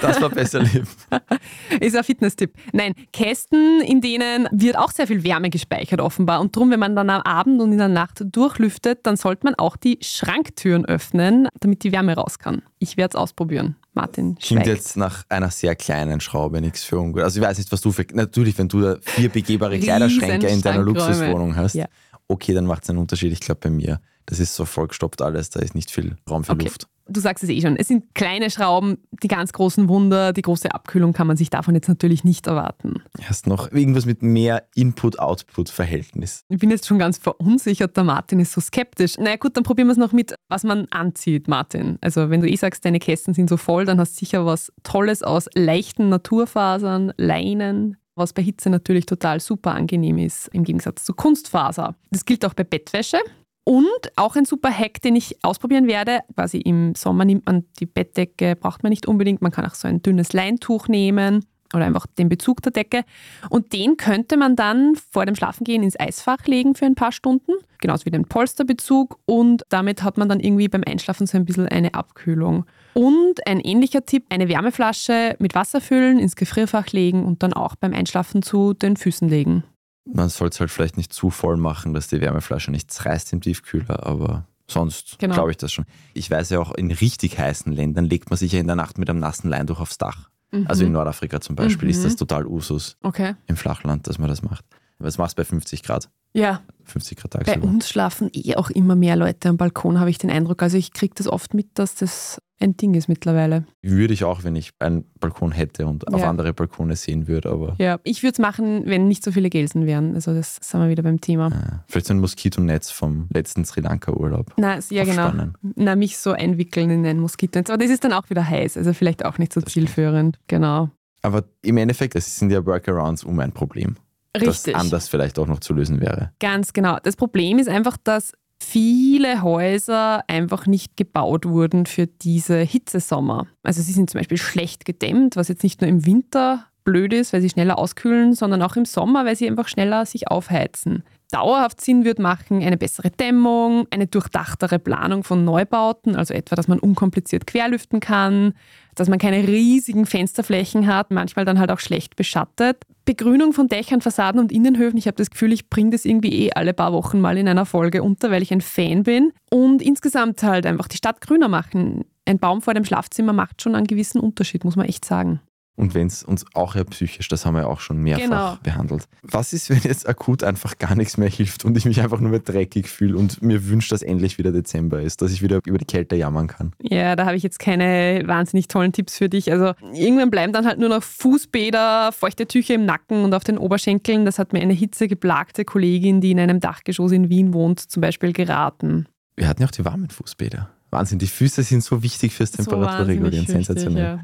Das 0.00 0.20
war 0.20 0.30
besser 0.30 0.60
leben. 0.60 0.86
ist 1.80 1.96
ein 1.96 2.04
Fitness-Tipp. 2.04 2.52
Nein, 2.72 2.94
Kästen, 3.12 3.80
in 3.80 4.00
denen 4.00 4.48
wird 4.52 4.78
auch 4.78 4.90
sehr 4.92 5.08
viel 5.08 5.24
Wärme 5.24 5.50
gespeichert 5.50 6.00
offenbar. 6.00 6.40
Und 6.40 6.54
darum, 6.54 6.70
wenn 6.70 6.78
man 6.78 6.94
dann 6.94 7.10
am 7.10 7.22
Abend 7.22 7.60
und 7.60 7.72
in 7.72 7.78
der 7.78 7.88
Nacht 7.88 8.22
durchlüftet, 8.24 9.00
dann 9.04 9.16
sollte 9.16 9.44
man 9.46 9.56
auch 9.56 9.76
die 9.76 9.98
Schranktüren 10.00 10.84
öffnen, 10.84 11.48
damit 11.58 11.82
die 11.82 11.90
Wärme 11.90 12.14
raus 12.14 12.38
kann. 12.38 12.62
Ich 12.78 12.96
werde 12.96 13.16
es 13.16 13.20
ausprobieren. 13.20 13.74
Martin 13.94 14.36
Klingt 14.36 14.64
schweigt. 14.64 14.66
jetzt 14.68 14.96
nach 14.96 15.24
einer 15.28 15.50
sehr 15.50 15.74
kleinen 15.74 16.20
Schraube, 16.20 16.60
nichts 16.60 16.84
für 16.84 17.00
ungut. 17.00 17.22
Also 17.22 17.40
ich 17.40 17.46
weiß 17.46 17.58
nicht, 17.58 17.72
was 17.72 17.80
du 17.80 17.90
für... 17.90 18.06
Natürlich, 18.12 18.56
wenn 18.58 18.68
du 18.68 18.80
da 18.80 18.96
vier 19.00 19.28
begehbare 19.28 19.80
Kleiderschränke 19.80 20.46
in 20.46 20.62
deiner. 20.62 20.82
Luxuswohnung 20.82 21.56
hast, 21.56 21.74
Ja. 21.74 21.86
Okay, 22.28 22.54
dann 22.54 22.66
macht 22.66 22.84
es 22.84 22.90
einen 22.90 22.98
Unterschied. 22.98 23.32
Ich 23.32 23.40
glaube 23.40 23.60
bei 23.62 23.70
mir, 23.70 24.00
das 24.26 24.38
ist 24.40 24.54
so 24.54 24.64
vollgestopft 24.64 25.22
alles, 25.22 25.50
da 25.50 25.60
ist 25.60 25.74
nicht 25.74 25.90
viel 25.90 26.16
Raum 26.30 26.44
für 26.44 26.52
Okay. 26.52 26.64
Luft. 26.64 26.86
Du 27.10 27.20
sagst 27.20 27.42
es 27.42 27.48
eh 27.48 27.62
schon. 27.62 27.76
Es 27.76 27.88
sind 27.88 28.14
kleine 28.14 28.50
Schrauben, 28.50 28.98
die 29.22 29.28
ganz 29.28 29.54
großen 29.54 29.88
Wunder, 29.88 30.34
die 30.34 30.42
große 30.42 30.70
Abkühlung 30.74 31.14
kann 31.14 31.26
man 31.26 31.38
sich 31.38 31.48
davon 31.48 31.74
jetzt 31.74 31.88
natürlich 31.88 32.22
nicht 32.22 32.46
erwarten. 32.46 33.02
Hast 33.22 33.46
noch 33.46 33.72
irgendwas 33.72 34.04
mit 34.04 34.22
mehr 34.22 34.64
Input-Output-Verhältnis. 34.74 36.44
Ich 36.50 36.58
bin 36.58 36.70
jetzt 36.70 36.86
schon 36.86 36.98
ganz 36.98 37.16
verunsichert, 37.16 37.96
der 37.96 38.04
Martin 38.04 38.40
ist 38.40 38.52
so 38.52 38.60
skeptisch. 38.60 39.16
Naja 39.16 39.36
gut, 39.36 39.56
dann 39.56 39.64
probieren 39.64 39.88
wir 39.88 39.92
es 39.92 39.98
noch 39.98 40.12
mit, 40.12 40.34
was 40.50 40.64
man 40.64 40.86
anzieht, 40.90 41.48
Martin. 41.48 41.96
Also 42.02 42.28
wenn 42.28 42.42
du 42.42 42.48
eh 42.48 42.56
sagst, 42.56 42.84
deine 42.84 42.98
Kästen 42.98 43.32
sind 43.32 43.48
so 43.48 43.56
voll, 43.56 43.86
dann 43.86 43.98
hast 43.98 44.16
du 44.16 44.18
sicher 44.18 44.44
was 44.44 44.70
Tolles 44.82 45.22
aus 45.22 45.46
leichten 45.54 46.10
Naturfasern, 46.10 47.12
Leinen, 47.16 47.96
was 48.18 48.32
bei 48.32 48.42
Hitze 48.42 48.70
natürlich 48.70 49.06
total 49.06 49.40
super 49.40 49.74
angenehm 49.74 50.18
ist, 50.18 50.48
im 50.48 50.64
Gegensatz 50.64 51.04
zu 51.04 51.14
Kunstfaser. 51.14 51.94
Das 52.10 52.24
gilt 52.24 52.44
auch 52.44 52.54
bei 52.54 52.64
Bettwäsche. 52.64 53.18
Und 53.64 54.12
auch 54.16 54.34
ein 54.34 54.46
super 54.46 54.70
Hack, 54.70 55.02
den 55.02 55.14
ich 55.14 55.36
ausprobieren 55.44 55.88
werde, 55.88 56.20
quasi 56.34 56.56
im 56.56 56.94
Sommer 56.94 57.26
nimmt 57.26 57.44
man 57.44 57.66
die 57.78 57.84
Bettdecke, 57.84 58.56
braucht 58.56 58.82
man 58.82 58.88
nicht 58.88 59.06
unbedingt, 59.06 59.42
man 59.42 59.52
kann 59.52 59.66
auch 59.66 59.74
so 59.74 59.86
ein 59.86 60.00
dünnes 60.00 60.32
Leintuch 60.32 60.88
nehmen 60.88 61.44
oder 61.74 61.84
einfach 61.84 62.06
den 62.06 62.30
Bezug 62.30 62.62
der 62.62 62.72
Decke. 62.72 63.04
Und 63.50 63.74
den 63.74 63.98
könnte 63.98 64.38
man 64.38 64.56
dann 64.56 64.94
vor 64.96 65.26
dem 65.26 65.34
Schlafengehen 65.34 65.82
ins 65.82 66.00
Eisfach 66.00 66.46
legen 66.46 66.74
für 66.74 66.86
ein 66.86 66.94
paar 66.94 67.12
Stunden, 67.12 67.52
genauso 67.78 68.06
wie 68.06 68.10
den 68.10 68.24
Polsterbezug. 68.24 69.18
Und 69.26 69.64
damit 69.68 70.02
hat 70.02 70.16
man 70.16 70.30
dann 70.30 70.40
irgendwie 70.40 70.68
beim 70.68 70.84
Einschlafen 70.86 71.26
so 71.26 71.36
ein 71.36 71.44
bisschen 71.44 71.68
eine 71.68 71.92
Abkühlung. 71.92 72.64
Und 72.98 73.46
ein 73.46 73.60
ähnlicher 73.60 74.04
Tipp, 74.04 74.26
eine 74.28 74.48
Wärmeflasche 74.48 75.36
mit 75.38 75.54
Wasser 75.54 75.80
füllen, 75.80 76.18
ins 76.18 76.34
Gefrierfach 76.34 76.88
legen 76.88 77.24
und 77.24 77.44
dann 77.44 77.52
auch 77.52 77.76
beim 77.76 77.94
Einschlafen 77.94 78.42
zu 78.42 78.74
den 78.74 78.96
Füßen 78.96 79.28
legen. 79.28 79.62
Man 80.04 80.28
soll 80.30 80.48
es 80.48 80.58
halt 80.58 80.70
vielleicht 80.70 80.96
nicht 80.96 81.12
zu 81.12 81.30
voll 81.30 81.56
machen, 81.56 81.94
dass 81.94 82.08
die 82.08 82.20
Wärmeflasche 82.20 82.70
nichts 82.72 83.04
reißt 83.04 83.32
im 83.34 83.40
Tiefkühler, 83.40 84.04
aber 84.04 84.46
sonst 84.68 85.18
Genau. 85.20 85.34
glaube 85.34 85.52
ich 85.52 85.58
das 85.58 85.70
schon. 85.72 85.84
Ich 86.14 86.28
weiß 86.28 86.50
ja 86.50 86.58
auch, 86.58 86.74
in 86.74 86.90
richtig 86.90 87.38
heißen 87.38 87.70
Ländern 87.72 88.04
legt 88.04 88.30
man 88.30 88.36
sich 88.36 88.50
ja 88.52 88.58
in 88.58 88.66
der 88.66 88.74
Nacht 88.74 88.98
mit 88.98 89.08
einem 89.08 89.20
nassen 89.20 89.48
Leintuch 89.48 89.78
aufs 89.80 89.98
Dach. 89.98 90.28
Also 90.64 90.84
in 90.84 90.92
Nordafrika 90.92 91.40
zum 91.42 91.54
Beispiel 91.56 91.90
ist 91.90 91.98
Mhm. 92.00 92.02
das 92.04 92.16
total 92.16 92.46
Usus 92.46 92.96
Okay. 93.02 93.34
im 93.46 93.56
Flachland, 93.56 94.06
dass 94.08 94.18
man 94.18 94.28
das 94.30 94.42
macht. 94.42 94.64
Was 94.98 95.18
machst 95.18 95.38
du 95.38 95.42
bei 95.42 95.44
50 95.44 95.82
Grad? 95.82 96.08
Ja, 96.34 96.60
50 96.84 97.18
Grad 97.18 97.30
bei 97.32 97.40
tagsüber. 97.42 97.66
uns 97.66 97.88
schlafen 97.88 98.30
eh 98.32 98.56
auch 98.56 98.70
immer 98.70 98.96
mehr 98.96 99.16
Leute 99.16 99.48
am 99.48 99.56
Balkon, 99.56 99.98
habe 100.00 100.10
ich 100.10 100.18
den 100.18 100.30
Eindruck. 100.30 100.62
Also 100.62 100.76
ich 100.78 100.92
kriege 100.92 101.14
das 101.16 101.26
oft 101.28 101.52
mit, 101.54 101.68
dass 101.74 101.94
das 101.94 102.40
ein 102.60 102.76
Ding 102.76 102.94
ist 102.94 103.08
mittlerweile. 103.08 103.64
Würde 103.82 104.12
ich 104.14 104.24
auch, 104.24 104.42
wenn 104.42 104.56
ich 104.56 104.70
einen 104.80 105.04
Balkon 105.20 105.52
hätte 105.52 105.86
und 105.86 106.08
auf 106.12 106.20
Ja. 106.20 106.28
andere 106.28 106.52
Balkone 106.52 106.96
sehen 106.96 107.28
würde, 107.28 107.50
aber 107.50 107.76
Ja, 107.78 108.00
ich 108.04 108.22
würde 108.22 108.32
es 108.32 108.38
machen, 108.38 108.82
wenn 108.86 109.06
nicht 109.06 109.22
so 109.22 109.30
viele 109.32 109.48
Gelsen 109.50 109.86
wären. 109.86 110.14
Also 110.14 110.34
das 110.34 110.56
sind 110.60 110.80
wir 110.80 110.88
wieder 110.88 111.02
beim 111.02 111.20
Thema. 111.20 111.48
äh, 111.48 111.84
vielleicht 111.88 112.06
so 112.06 112.14
ein 112.14 112.20
Moskitonetz 112.20 112.90
vom 112.90 113.28
letzten 113.32 113.64
Sri 113.64 113.80
Lanka-Urlaub. 113.80 114.54
Na, 114.56 114.78
ja 114.90 115.04
genau. 115.04 115.52
Na, 115.76 115.94
mich 115.94 116.18
so 116.18 116.32
einwickeln 116.32 116.90
in 116.90 117.06
ein 117.06 117.20
Moskitonetz. 117.20 117.70
Aber 117.70 117.78
das 117.82 117.90
ist 117.92 118.02
dann 118.02 118.12
auch 118.12 118.28
wieder 118.30 118.48
heiß, 118.48 118.76
also 118.76 118.92
vielleicht 118.92 119.24
auch 119.24 119.38
nicht 119.38 119.52
so 119.52 119.60
Das 119.60 119.72
zielführend. 119.72 120.38
Genau. 120.48 120.90
Aber 121.22 121.44
im 121.62 121.76
Endeffekt, 121.76 122.14
das 122.16 122.38
sind 122.38 122.50
ja 122.50 122.64
Workarounds 122.64 123.24
um 123.24 123.38
ein 123.40 123.52
Problem, 123.52 123.96
Richtig. 124.42 124.74
das 124.74 124.82
anders 124.82 125.08
vielleicht 125.08 125.38
auch 125.38 125.46
noch 125.46 125.60
zu 125.60 125.72
lösen 125.72 126.00
wäre. 126.00 126.32
Ganz 126.40 126.72
genau. 126.72 126.98
Das 127.02 127.16
Problem 127.16 127.58
ist 127.58 127.68
einfach, 127.68 127.96
dass 128.02 128.32
viele 128.60 129.42
Häuser 129.42 130.24
einfach 130.28 130.66
nicht 130.66 130.96
gebaut 130.96 131.46
wurden 131.46 131.86
für 131.86 132.06
diese 132.06 132.58
Hitzesommer. 132.58 133.46
Also 133.62 133.82
sie 133.82 133.92
sind 133.92 134.10
zum 134.10 134.18
Beispiel 134.18 134.38
schlecht 134.38 134.84
gedämmt, 134.84 135.36
was 135.36 135.48
jetzt 135.48 135.62
nicht 135.62 135.80
nur 135.80 135.88
im 135.88 136.04
Winter 136.06 136.66
blöd 136.84 137.12
ist, 137.12 137.32
weil 137.32 137.42
sie 137.42 137.50
schneller 137.50 137.78
auskühlen, 137.78 138.32
sondern 138.32 138.62
auch 138.62 138.76
im 138.76 138.84
Sommer, 138.84 139.24
weil 139.24 139.36
sie 139.36 139.46
einfach 139.46 139.68
schneller 139.68 140.06
sich 140.06 140.28
aufheizen. 140.28 141.04
Dauerhaft 141.30 141.82
Sinn 141.82 142.04
wird 142.04 142.18
machen 142.18 142.62
eine 142.62 142.78
bessere 142.78 143.10
Dämmung, 143.10 143.86
eine 143.90 144.06
durchdachtere 144.06 144.78
Planung 144.78 145.24
von 145.24 145.44
Neubauten, 145.44 146.16
also 146.16 146.32
etwa, 146.32 146.56
dass 146.56 146.68
man 146.68 146.78
unkompliziert 146.78 147.46
querlüften 147.46 148.00
kann, 148.00 148.54
dass 148.94 149.08
man 149.08 149.18
keine 149.18 149.46
riesigen 149.46 150.06
Fensterflächen 150.06 150.86
hat, 150.86 151.10
manchmal 151.10 151.44
dann 151.44 151.58
halt 151.58 151.70
auch 151.70 151.80
schlecht 151.80 152.16
beschattet. 152.16 152.82
Begrünung 153.04 153.52
von 153.52 153.68
Dächern, 153.68 154.00
Fassaden 154.00 154.40
und 154.40 154.52
Innenhöfen. 154.52 154.96
Ich 154.96 155.06
habe 155.06 155.16
das 155.16 155.30
Gefühl, 155.30 155.52
ich 155.52 155.68
bringe 155.68 155.90
das 155.90 156.06
irgendwie 156.06 156.46
eh 156.46 156.52
alle 156.52 156.72
paar 156.72 156.94
Wochen 156.94 157.20
mal 157.20 157.36
in 157.36 157.46
einer 157.46 157.66
Folge 157.66 158.02
unter, 158.02 158.30
weil 158.30 158.42
ich 158.42 158.52
ein 158.52 158.62
Fan 158.62 159.02
bin. 159.02 159.32
Und 159.50 159.82
insgesamt 159.82 160.42
halt 160.42 160.64
einfach 160.64 160.88
die 160.88 160.96
Stadt 160.96 161.20
grüner 161.20 161.48
machen. 161.48 162.04
Ein 162.24 162.38
Baum 162.38 162.62
vor 162.62 162.74
dem 162.74 162.84
Schlafzimmer 162.84 163.32
macht 163.32 163.62
schon 163.62 163.74
einen 163.74 163.86
gewissen 163.86 164.20
Unterschied, 164.20 164.64
muss 164.64 164.76
man 164.76 164.86
echt 164.86 165.04
sagen. 165.04 165.40
Und 165.78 165.94
wenn 165.94 166.08
es 166.08 166.22
uns 166.24 166.44
auch 166.54 166.74
ja 166.74 166.82
psychisch, 166.84 167.28
das 167.28 167.46
haben 167.46 167.54
wir 167.54 167.68
auch 167.68 167.78
schon 167.80 167.98
mehrfach 168.02 168.22
Genau. 168.24 168.58
behandelt. 168.62 169.08
Was 169.22 169.52
ist, 169.52 169.70
wenn 169.70 169.78
jetzt 169.84 170.08
akut 170.08 170.42
einfach 170.42 170.76
gar 170.78 170.94
nichts 170.96 171.16
mehr 171.16 171.28
hilft 171.30 171.64
und 171.64 171.76
ich 171.76 171.84
mich 171.84 172.00
einfach 172.02 172.18
nur 172.20 172.30
mehr 172.30 172.40
dreckig 172.40 172.88
fühle 172.88 173.16
und 173.16 173.40
mir 173.42 173.68
wünscht, 173.68 173.92
dass 173.92 174.02
endlich 174.02 174.38
wieder 174.38 174.50
Dezember 174.50 175.00
ist, 175.00 175.22
dass 175.22 175.30
ich 175.32 175.40
wieder 175.40 175.60
über 175.64 175.78
die 175.78 175.84
Kälte 175.84 176.16
jammern 176.16 176.48
kann? 176.48 176.72
Ja, 176.82 177.14
da 177.14 177.26
habe 177.26 177.36
ich 177.36 177.42
jetzt 177.44 177.60
keine 177.60 178.22
wahnsinnig 178.26 178.66
tollen 178.68 178.92
Tipps 178.92 179.16
für 179.16 179.28
dich. 179.28 179.52
Also 179.52 179.72
irgendwann 179.94 180.30
bleiben 180.30 180.52
dann 180.52 180.66
halt 180.66 180.80
nur 180.80 180.88
noch 180.88 181.02
Fußbäder, 181.02 182.10
feuchte 182.12 182.46
Tücher 182.46 182.74
im 182.74 182.84
Nacken 182.84 183.22
und 183.24 183.32
auf 183.34 183.44
den 183.44 183.56
Oberschenkeln. 183.58 184.24
Das 184.24 184.38
hat 184.38 184.52
mir 184.52 184.60
eine 184.60 184.72
hitzegeplagte 184.74 185.64
Kollegin, 185.64 186.20
die 186.20 186.32
in 186.32 186.40
einem 186.40 186.58
Dachgeschoss 186.60 187.12
in 187.12 187.28
Wien 187.28 187.52
wohnt, 187.54 187.80
zum 187.80 188.00
Beispiel 188.00 188.32
geraten. 188.32 189.06
Wir 189.36 189.46
hatten 189.46 189.62
ja 189.62 189.68
auch 189.68 189.72
die 189.72 189.84
warmen 189.84 190.10
Fußbäder. 190.10 190.68
Wahnsinn, 190.90 191.18
die 191.18 191.26
Füße 191.26 191.62
sind 191.62 191.84
so 191.84 192.02
wichtig 192.02 192.34
fürs 192.34 192.50
Temperaturregulieren. 192.50 193.22
wahnsinnig 193.46 193.66
Sensationell. 193.66 194.02
ja. 194.04 194.20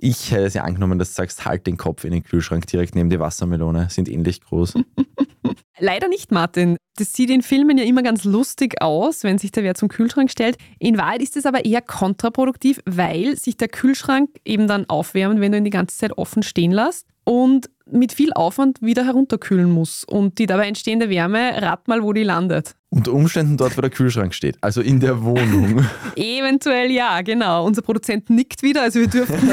Ich 0.00 0.30
hätte 0.30 0.44
es 0.44 0.54
ja 0.54 0.62
angenommen, 0.62 0.98
dass 1.00 1.10
du 1.10 1.14
sagst, 1.16 1.44
halt 1.44 1.66
den 1.66 1.76
Kopf 1.76 2.04
in 2.04 2.12
den 2.12 2.22
Kühlschrank 2.22 2.66
direkt 2.68 2.94
neben 2.94 3.10
die 3.10 3.18
Wassermelone, 3.18 3.88
sind 3.90 4.08
ähnlich 4.08 4.40
groß. 4.40 4.74
Leider 5.80 6.06
nicht, 6.06 6.30
Martin. 6.30 6.76
Das 6.96 7.12
sieht 7.12 7.30
in 7.30 7.42
Filmen 7.42 7.78
ja 7.78 7.84
immer 7.84 8.04
ganz 8.04 8.22
lustig 8.22 8.80
aus, 8.80 9.24
wenn 9.24 9.38
sich 9.38 9.50
der 9.50 9.64
Wer 9.64 9.74
zum 9.74 9.88
Kühlschrank 9.88 10.30
stellt. 10.30 10.56
In 10.78 10.98
Wahrheit 10.98 11.20
ist 11.20 11.36
es 11.36 11.46
aber 11.46 11.64
eher 11.64 11.82
kontraproduktiv, 11.82 12.80
weil 12.84 13.36
sich 13.36 13.56
der 13.56 13.68
Kühlschrank 13.68 14.30
eben 14.44 14.68
dann 14.68 14.88
aufwärmt, 14.88 15.40
wenn 15.40 15.50
du 15.50 15.58
ihn 15.58 15.64
die 15.64 15.70
ganze 15.70 15.98
Zeit 15.98 16.16
offen 16.16 16.44
stehen 16.44 16.70
lässt 16.70 17.08
und 17.24 17.68
mit 17.90 18.12
viel 18.12 18.32
Aufwand 18.32 18.80
wieder 18.80 19.04
herunterkühlen 19.04 19.70
muss. 19.70 20.04
Und 20.04 20.38
die 20.38 20.46
dabei 20.46 20.68
entstehende 20.68 21.10
Wärme, 21.10 21.60
rat 21.60 21.88
mal, 21.88 22.04
wo 22.04 22.12
die 22.12 22.22
landet. 22.22 22.74
Unter 22.90 23.12
Umständen 23.12 23.58
dort, 23.58 23.76
wo 23.76 23.82
der 23.82 23.90
Kühlschrank 23.90 24.32
steht, 24.34 24.56
also 24.62 24.80
in 24.80 24.98
der 25.00 25.22
Wohnung. 25.22 25.84
Eventuell 26.16 26.90
ja, 26.90 27.20
genau. 27.20 27.66
Unser 27.66 27.82
Produzent 27.82 28.30
nickt 28.30 28.62
wieder, 28.62 28.82
also 28.82 29.00
wir 29.00 29.08
dürften 29.08 29.50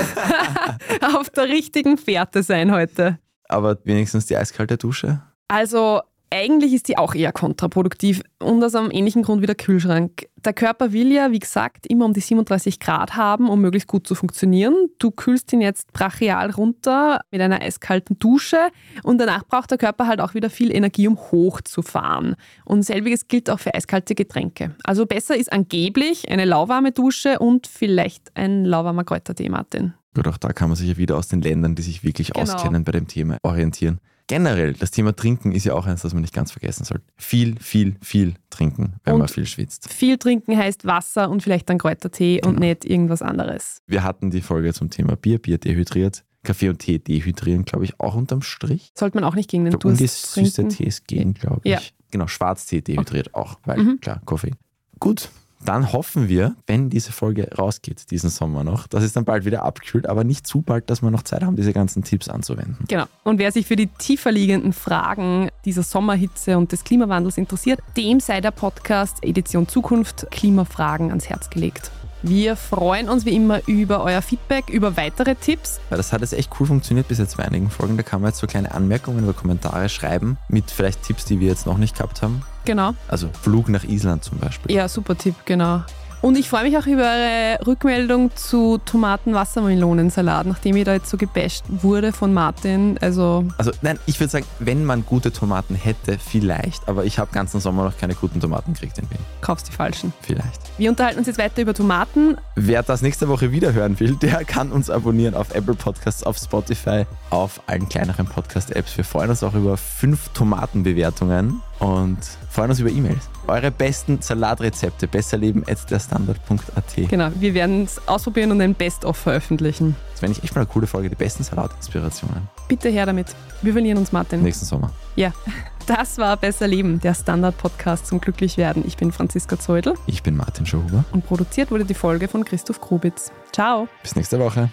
auf 1.02 1.30
der 1.30 1.46
richtigen 1.46 1.98
Fährte 1.98 2.44
sein 2.44 2.72
heute. 2.72 3.20
Aber 3.50 3.78
wenigstens 3.84 4.26
die 4.26 4.38
eiskalte 4.38 4.78
Dusche. 4.78 5.22
Also 5.50 6.02
eigentlich 6.30 6.74
ist 6.74 6.88
die 6.88 6.98
auch 6.98 7.16
eher 7.16 7.32
kontraproduktiv 7.32 8.22
und 8.40 8.64
aus 8.64 8.76
einem 8.76 8.92
ähnlichen 8.92 9.24
Grund 9.24 9.42
wie 9.42 9.46
der 9.46 9.56
Kühlschrank. 9.56 10.28
Der 10.44 10.54
Körper 10.54 10.92
will 10.92 11.12
ja, 11.12 11.32
wie 11.32 11.40
gesagt, 11.40 11.88
immer 11.88 12.06
um 12.06 12.14
die 12.14 12.20
37 12.20 12.80
Grad 12.80 13.16
haben, 13.16 13.50
um 13.50 13.62
möglichst 13.62 13.88
gut 13.88 14.06
zu 14.08 14.16
funktionieren. 14.16 14.76
Du 15.00 15.12
kühlst 15.12 15.52
ihn 15.54 15.62
jetzt 15.62 15.92
brachial 15.94 16.52
runter 16.52 17.22
mit 17.32 17.42
einer 17.42 17.62
eiskalten 17.62 18.20
Dusche 18.20 18.58
und 19.04 19.18
danach 19.20 19.46
braucht 19.46 19.72
der 19.72 19.78
Körper 19.78 20.08
halt 20.08 20.20
auch 20.22 20.34
wieder 20.34 20.50
viel 20.50 20.76
Energie, 20.76 21.08
um 21.08 21.18
hochzufahren. 21.18 22.36
Und 22.66 22.84
selbiges 22.84 23.28
gilt 23.28 23.50
auch 23.50 23.60
für 23.60 23.74
eiskalte 23.74 24.16
Getränke. 24.16 24.76
Also 24.84 25.06
besser 25.06 25.36
ist 25.36 25.52
angeblich 25.52 26.30
eine 26.30 26.46
lauwarme 26.46 26.92
Dusche 26.92 27.40
und 27.40 27.68
vielleicht 27.68 28.36
ein 28.36 28.66
lauwarmer 28.66 29.04
Kräutertee, 29.04 29.50
Martin. 29.50 29.94
Gut, 30.14 30.28
auch 30.28 30.38
da 30.38 30.54
kann 30.54 30.70
man 30.70 30.78
sich 30.78 30.88
ja 30.90 30.98
wieder 30.98 31.18
aus 31.18 31.28
den 31.28 31.42
Ländern, 31.42 31.76
die 31.76 31.82
sich 31.82 32.04
wirklich 32.04 32.32
Genau. 32.32 32.44
auskennen 32.44 32.84
bei 32.84 32.92
dem 32.92 33.08
Thema, 33.08 33.38
orientieren. 33.44 34.00
Generell, 34.28 34.74
das 34.74 34.90
Thema 34.92 35.16
Trinken 35.16 35.52
ist 35.52 35.66
ja 35.66 35.74
auch 35.74 35.86
eins, 35.86 36.02
das 36.02 36.14
man 36.14 36.22
nicht 36.22 36.34
ganz 36.34 36.52
vergessen 36.52 36.84
sollte. 36.84 37.04
Viel, 37.16 37.60
viel, 37.60 37.96
viel 38.02 38.34
trinken, 38.50 38.94
wenn 39.04 39.14
Und- 39.14 39.20
man 39.20 39.28
viel 39.28 39.46
schwitzt. 39.46 39.88
Viel 39.94 40.18
trinken 40.18 40.58
heißt 40.58 40.86
Wasser 40.86 41.30
und 41.30 41.44
vielleicht 41.44 41.70
dann 41.70 41.78
Kräutertee 41.78 42.38
und 42.44 42.56
Genau. 42.56 42.60
nicht 42.68 42.86
irgendwas 42.86 43.22
anderes. 43.22 43.82
Wir 43.86 44.04
hatten 44.04 44.32
die 44.32 44.42
Folge 44.42 44.74
zum 44.74 44.90
Thema 44.90 45.16
Bier, 45.16 45.38
Bier 45.40 45.60
dehydriert. 45.60 46.24
Kaffee 46.44 46.70
und 46.70 46.78
Tee 46.80 47.00
dehydrieren, 47.00 47.66
glaube 47.66 47.86
ich, 47.86 48.00
auch 48.00 48.14
unterm 48.16 48.42
Strich. 48.44 48.92
Sollte 48.96 49.18
man 49.18 49.24
auch 49.24 49.34
nicht 49.36 49.50
gegen 49.50 49.66
den 49.66 49.72
Durst 49.80 49.86
ungesüßte 49.86 50.62
trinken. 50.62 50.70
Tees 50.70 51.04
gehen, 51.06 51.34
glaube 51.34 51.62
ich. 51.64 51.72
Ja. 51.72 51.80
Genau, 52.12 52.28
Schwarztee 52.28 52.82
dehydriert 52.82 53.34
auch, 53.34 53.58
weil 53.66 53.78
Mhm. 53.80 54.00
klar, 54.00 54.22
Koffein. 54.26 54.56
Gut, 55.00 55.30
dann 55.66 55.92
hoffen 55.92 56.30
wir, 56.30 56.56
wenn 56.68 56.90
diese 56.90 57.12
Folge 57.12 57.50
rausgeht, 57.58 58.12
diesen 58.12 58.30
Sommer 58.30 58.64
noch, 58.64 58.88
dass 58.88 59.04
es 59.04 59.14
dann 59.14 59.26
bald 59.26 59.46
wieder 59.46 59.64
abkühlt, 59.64 60.08
aber 60.08 60.24
nicht 60.24 60.48
zu 60.48 60.62
bald, 60.62 60.90
dass 60.90 61.02
wir 61.02 61.12
noch 61.12 61.24
Zeit 61.24 61.44
haben, 61.44 61.56
diese 61.56 61.74
ganzen 61.74 62.04
Tipps 62.04 62.30
anzuwenden. 62.30 62.78
Genau. 62.88 63.06
Und 63.24 63.40
wer 63.40 63.52
sich 63.52 63.66
für 63.66 63.76
die 63.76 63.88
tiefer 63.88 64.32
liegenden 64.32 64.74
Fragen 64.74 65.50
dieser 65.66 65.84
Sommerhitze 65.84 66.58
und 66.58 66.72
des 66.72 66.84
Klimawandels 66.84 67.38
interessiert, 67.38 67.80
dem 67.98 68.20
sei 68.20 68.42
der 68.42 68.52
Podcast 68.52 69.24
Edition 69.24 69.68
Zukunft 69.68 70.28
Klimafragen 70.32 71.10
ans 71.10 71.30
Herz 71.30 71.50
gelegt. 71.50 71.92
Wir 72.28 72.56
freuen 72.56 73.08
uns 73.08 73.26
wie 73.26 73.36
immer 73.36 73.68
über 73.68 74.04
euer 74.04 74.22
Feedback, 74.22 74.70
über 74.70 74.98
weitere 74.98 75.36
Tipps. 75.36 75.80
Weil 75.90 75.98
das 75.98 76.12
hat 76.12 76.22
jetzt 76.22 76.34
echt 76.34 76.50
cool 76.60 76.66
funktioniert 76.66 77.08
bis 77.08 77.20
jetzt 77.20 77.38
bei 77.38 77.46
einigen 77.46 77.70
Folgen. 77.70 77.98
Da 77.98 78.04
kann 78.04 78.22
man 78.22 78.32
jetzt 78.32 78.40
so 78.40 78.48
kleine 78.48 78.74
Anmerkungen 78.74 79.24
oder 79.24 79.34
Kommentare 79.34 79.90
schreiben 79.90 80.38
mit 80.50 80.72
vielleicht 80.72 81.04
Tipps, 81.04 81.26
die 81.26 81.40
wir 81.40 81.48
jetzt 81.48 81.68
noch 81.68 81.78
nicht 81.78 81.96
gehabt 81.96 82.24
haben. 82.24 82.42
Genau. 82.66 82.94
Also 83.08 83.30
Flug 83.42 83.70
nach 83.70 83.84
Island 83.84 84.24
zum 84.24 84.40
Beispiel. 84.40 84.76
Ja, 84.76 84.88
super 84.88 85.18
Tipp, 85.18 85.36
genau. 85.46 85.84
Und 86.26 86.40
ich 86.40 86.50
freue 86.50 86.64
mich 86.64 86.76
auch 86.76 86.88
über 86.88 87.04
eure 87.04 87.60
Rückmeldung 87.68 88.36
zu 88.36 88.80
Tomaten-Wassermelonensalat, 88.84 90.48
nachdem 90.48 90.76
ihr 90.76 90.84
da 90.84 90.94
jetzt 90.94 91.12
so 91.12 91.18
gebasht 91.18 91.66
wurde 91.68 92.14
von 92.14 92.34
Martin. 92.34 92.98
Also 93.00 93.46
Also 93.60 93.70
nein, 93.84 94.00
ich 94.08 94.20
würde 94.20 94.32
sagen, 94.32 94.46
wenn 94.58 94.86
man 94.86 95.06
gute 95.06 95.32
Tomaten 95.32 95.76
hätte, 95.76 96.18
vielleicht. 96.18 96.90
Aber 96.90 97.06
ich 97.06 97.20
habe 97.20 97.32
ganzen 97.32 97.60
Sommer 97.60 97.84
noch 97.84 97.96
keine 98.00 98.16
guten 98.16 98.42
Tomaten 98.42 98.74
gekriegt 98.74 98.98
in 98.98 99.08
Wien. 99.12 99.20
kaufst 99.42 99.68
die 99.68 99.72
falschen. 99.72 100.14
Vielleicht. 100.22 100.62
Wir 100.80 100.90
unterhalten 100.90 101.20
uns 101.20 101.28
jetzt 101.28 101.38
weiter 101.38 101.62
über 101.62 101.76
Tomaten. 101.76 102.38
Wer 102.56 102.82
das 102.82 103.04
nächste 103.04 103.28
Woche 103.28 103.52
wieder 103.52 103.74
hören 103.74 104.00
will, 104.00 104.16
der 104.16 104.46
kann 104.46 104.72
uns 104.72 104.90
abonnieren 104.90 105.36
auf 105.36 105.54
Apple 105.54 105.76
Podcasts, 105.76 106.24
auf 106.24 106.38
Spotify, 106.40 107.06
auf 107.30 107.62
allen 107.68 107.88
kleineren 107.88 108.26
Podcast-Apps. 108.26 108.98
Wir 108.98 109.04
freuen 109.04 109.30
uns 109.30 109.44
auch 109.44 109.54
über 109.54 109.78
fünf 109.78 110.30
Tomatenbewertungen 110.30 111.62
und 111.78 112.18
freuen 112.50 112.72
uns 112.72 112.80
über 112.80 112.90
E-Mails. 112.90 113.30
Eure 113.48 113.72
besten 113.72 114.22
Salatrezepte, 114.22 115.08
besserleben.derstandard.at. 115.08 117.10
Genau, 117.10 117.30
wir 117.36 117.54
werden 117.54 117.84
es 117.84 118.06
ausprobieren 118.08 118.52
und 118.52 118.62
ein 118.62 118.74
Best-of 118.74 119.18
veröffentlichen. 119.18 119.96
Das 120.14 120.22
wäre 120.22 120.32
echt 120.32 120.56
mal 120.56 120.62
eine 120.62 120.70
coole 120.70 120.88
Folge, 120.88 121.10
die 121.10 121.16
besten 121.16 121.44
Salatinspirationen. 121.44 122.48
Bitte 122.68 122.90
her 122.90 123.06
damit. 123.06 123.28
Wir 123.62 123.74
verlieren 123.74 123.98
uns, 123.98 124.12
Martin. 124.12 124.44
Nächsten 124.44 124.66
Sommer. 124.66 124.92
Ja, 125.16 125.34
das 125.86 126.18
war 126.18 126.38
Besser 126.38 126.68
Leben, 126.68 127.00
der 127.00 127.14
Standard-Podcast 127.14 128.08
zum 128.08 128.22
Glücklichwerden. 128.22 128.84
Ich 128.88 128.98
bin 128.98 129.12
Franziska 129.12 129.60
Zeudel 129.60 129.94
Ich 130.08 130.24
bin 130.24 130.36
Martin 130.36 130.66
Schauhuber. 130.66 131.04
und 131.12 131.26
produziert 131.26 131.72
wurde 131.72 131.86
die 131.86 131.94
Folge 131.94 132.28
von 132.28 132.44
Christoph 132.46 132.82
Grubitz. 132.82 133.32
Ciao. 133.52 133.88
Bis 134.02 134.16
nächste 134.16 134.40
Woche. 134.40 134.70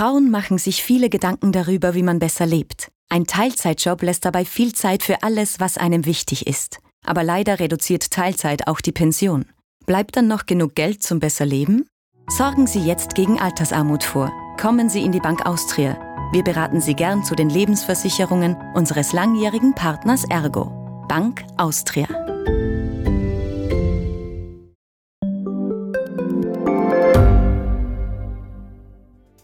Frauen 0.00 0.30
machen 0.30 0.56
sich 0.56 0.82
viele 0.82 1.10
Gedanken 1.10 1.52
darüber, 1.52 1.92
wie 1.92 2.02
man 2.02 2.20
besser 2.20 2.46
lebt. 2.46 2.90
Ein 3.10 3.26
Teilzeitjob 3.26 4.00
lässt 4.00 4.24
dabei 4.24 4.46
viel 4.46 4.72
Zeit 4.74 5.02
für 5.02 5.22
alles, 5.22 5.60
was 5.60 5.76
einem 5.76 6.06
wichtig 6.06 6.46
ist. 6.46 6.78
Aber 7.04 7.22
leider 7.22 7.60
reduziert 7.60 8.10
Teilzeit 8.10 8.66
auch 8.66 8.80
die 8.80 8.92
Pension. 8.92 9.44
Bleibt 9.84 10.16
dann 10.16 10.26
noch 10.26 10.46
genug 10.46 10.74
Geld 10.74 11.02
zum 11.02 11.20
besser 11.20 11.44
Leben? 11.44 11.86
Sorgen 12.30 12.66
Sie 12.66 12.80
jetzt 12.80 13.14
gegen 13.14 13.38
Altersarmut 13.38 14.02
vor. 14.02 14.32
Kommen 14.58 14.88
Sie 14.88 15.04
in 15.04 15.12
die 15.12 15.20
Bank 15.20 15.44
Austria. 15.44 16.00
Wir 16.32 16.44
beraten 16.44 16.80
Sie 16.80 16.94
gern 16.94 17.22
zu 17.22 17.34
den 17.34 17.50
Lebensversicherungen 17.50 18.56
unseres 18.72 19.12
langjährigen 19.12 19.74
Partners 19.74 20.24
Ergo. 20.30 20.72
Bank 21.10 21.44
Austria. 21.58 22.08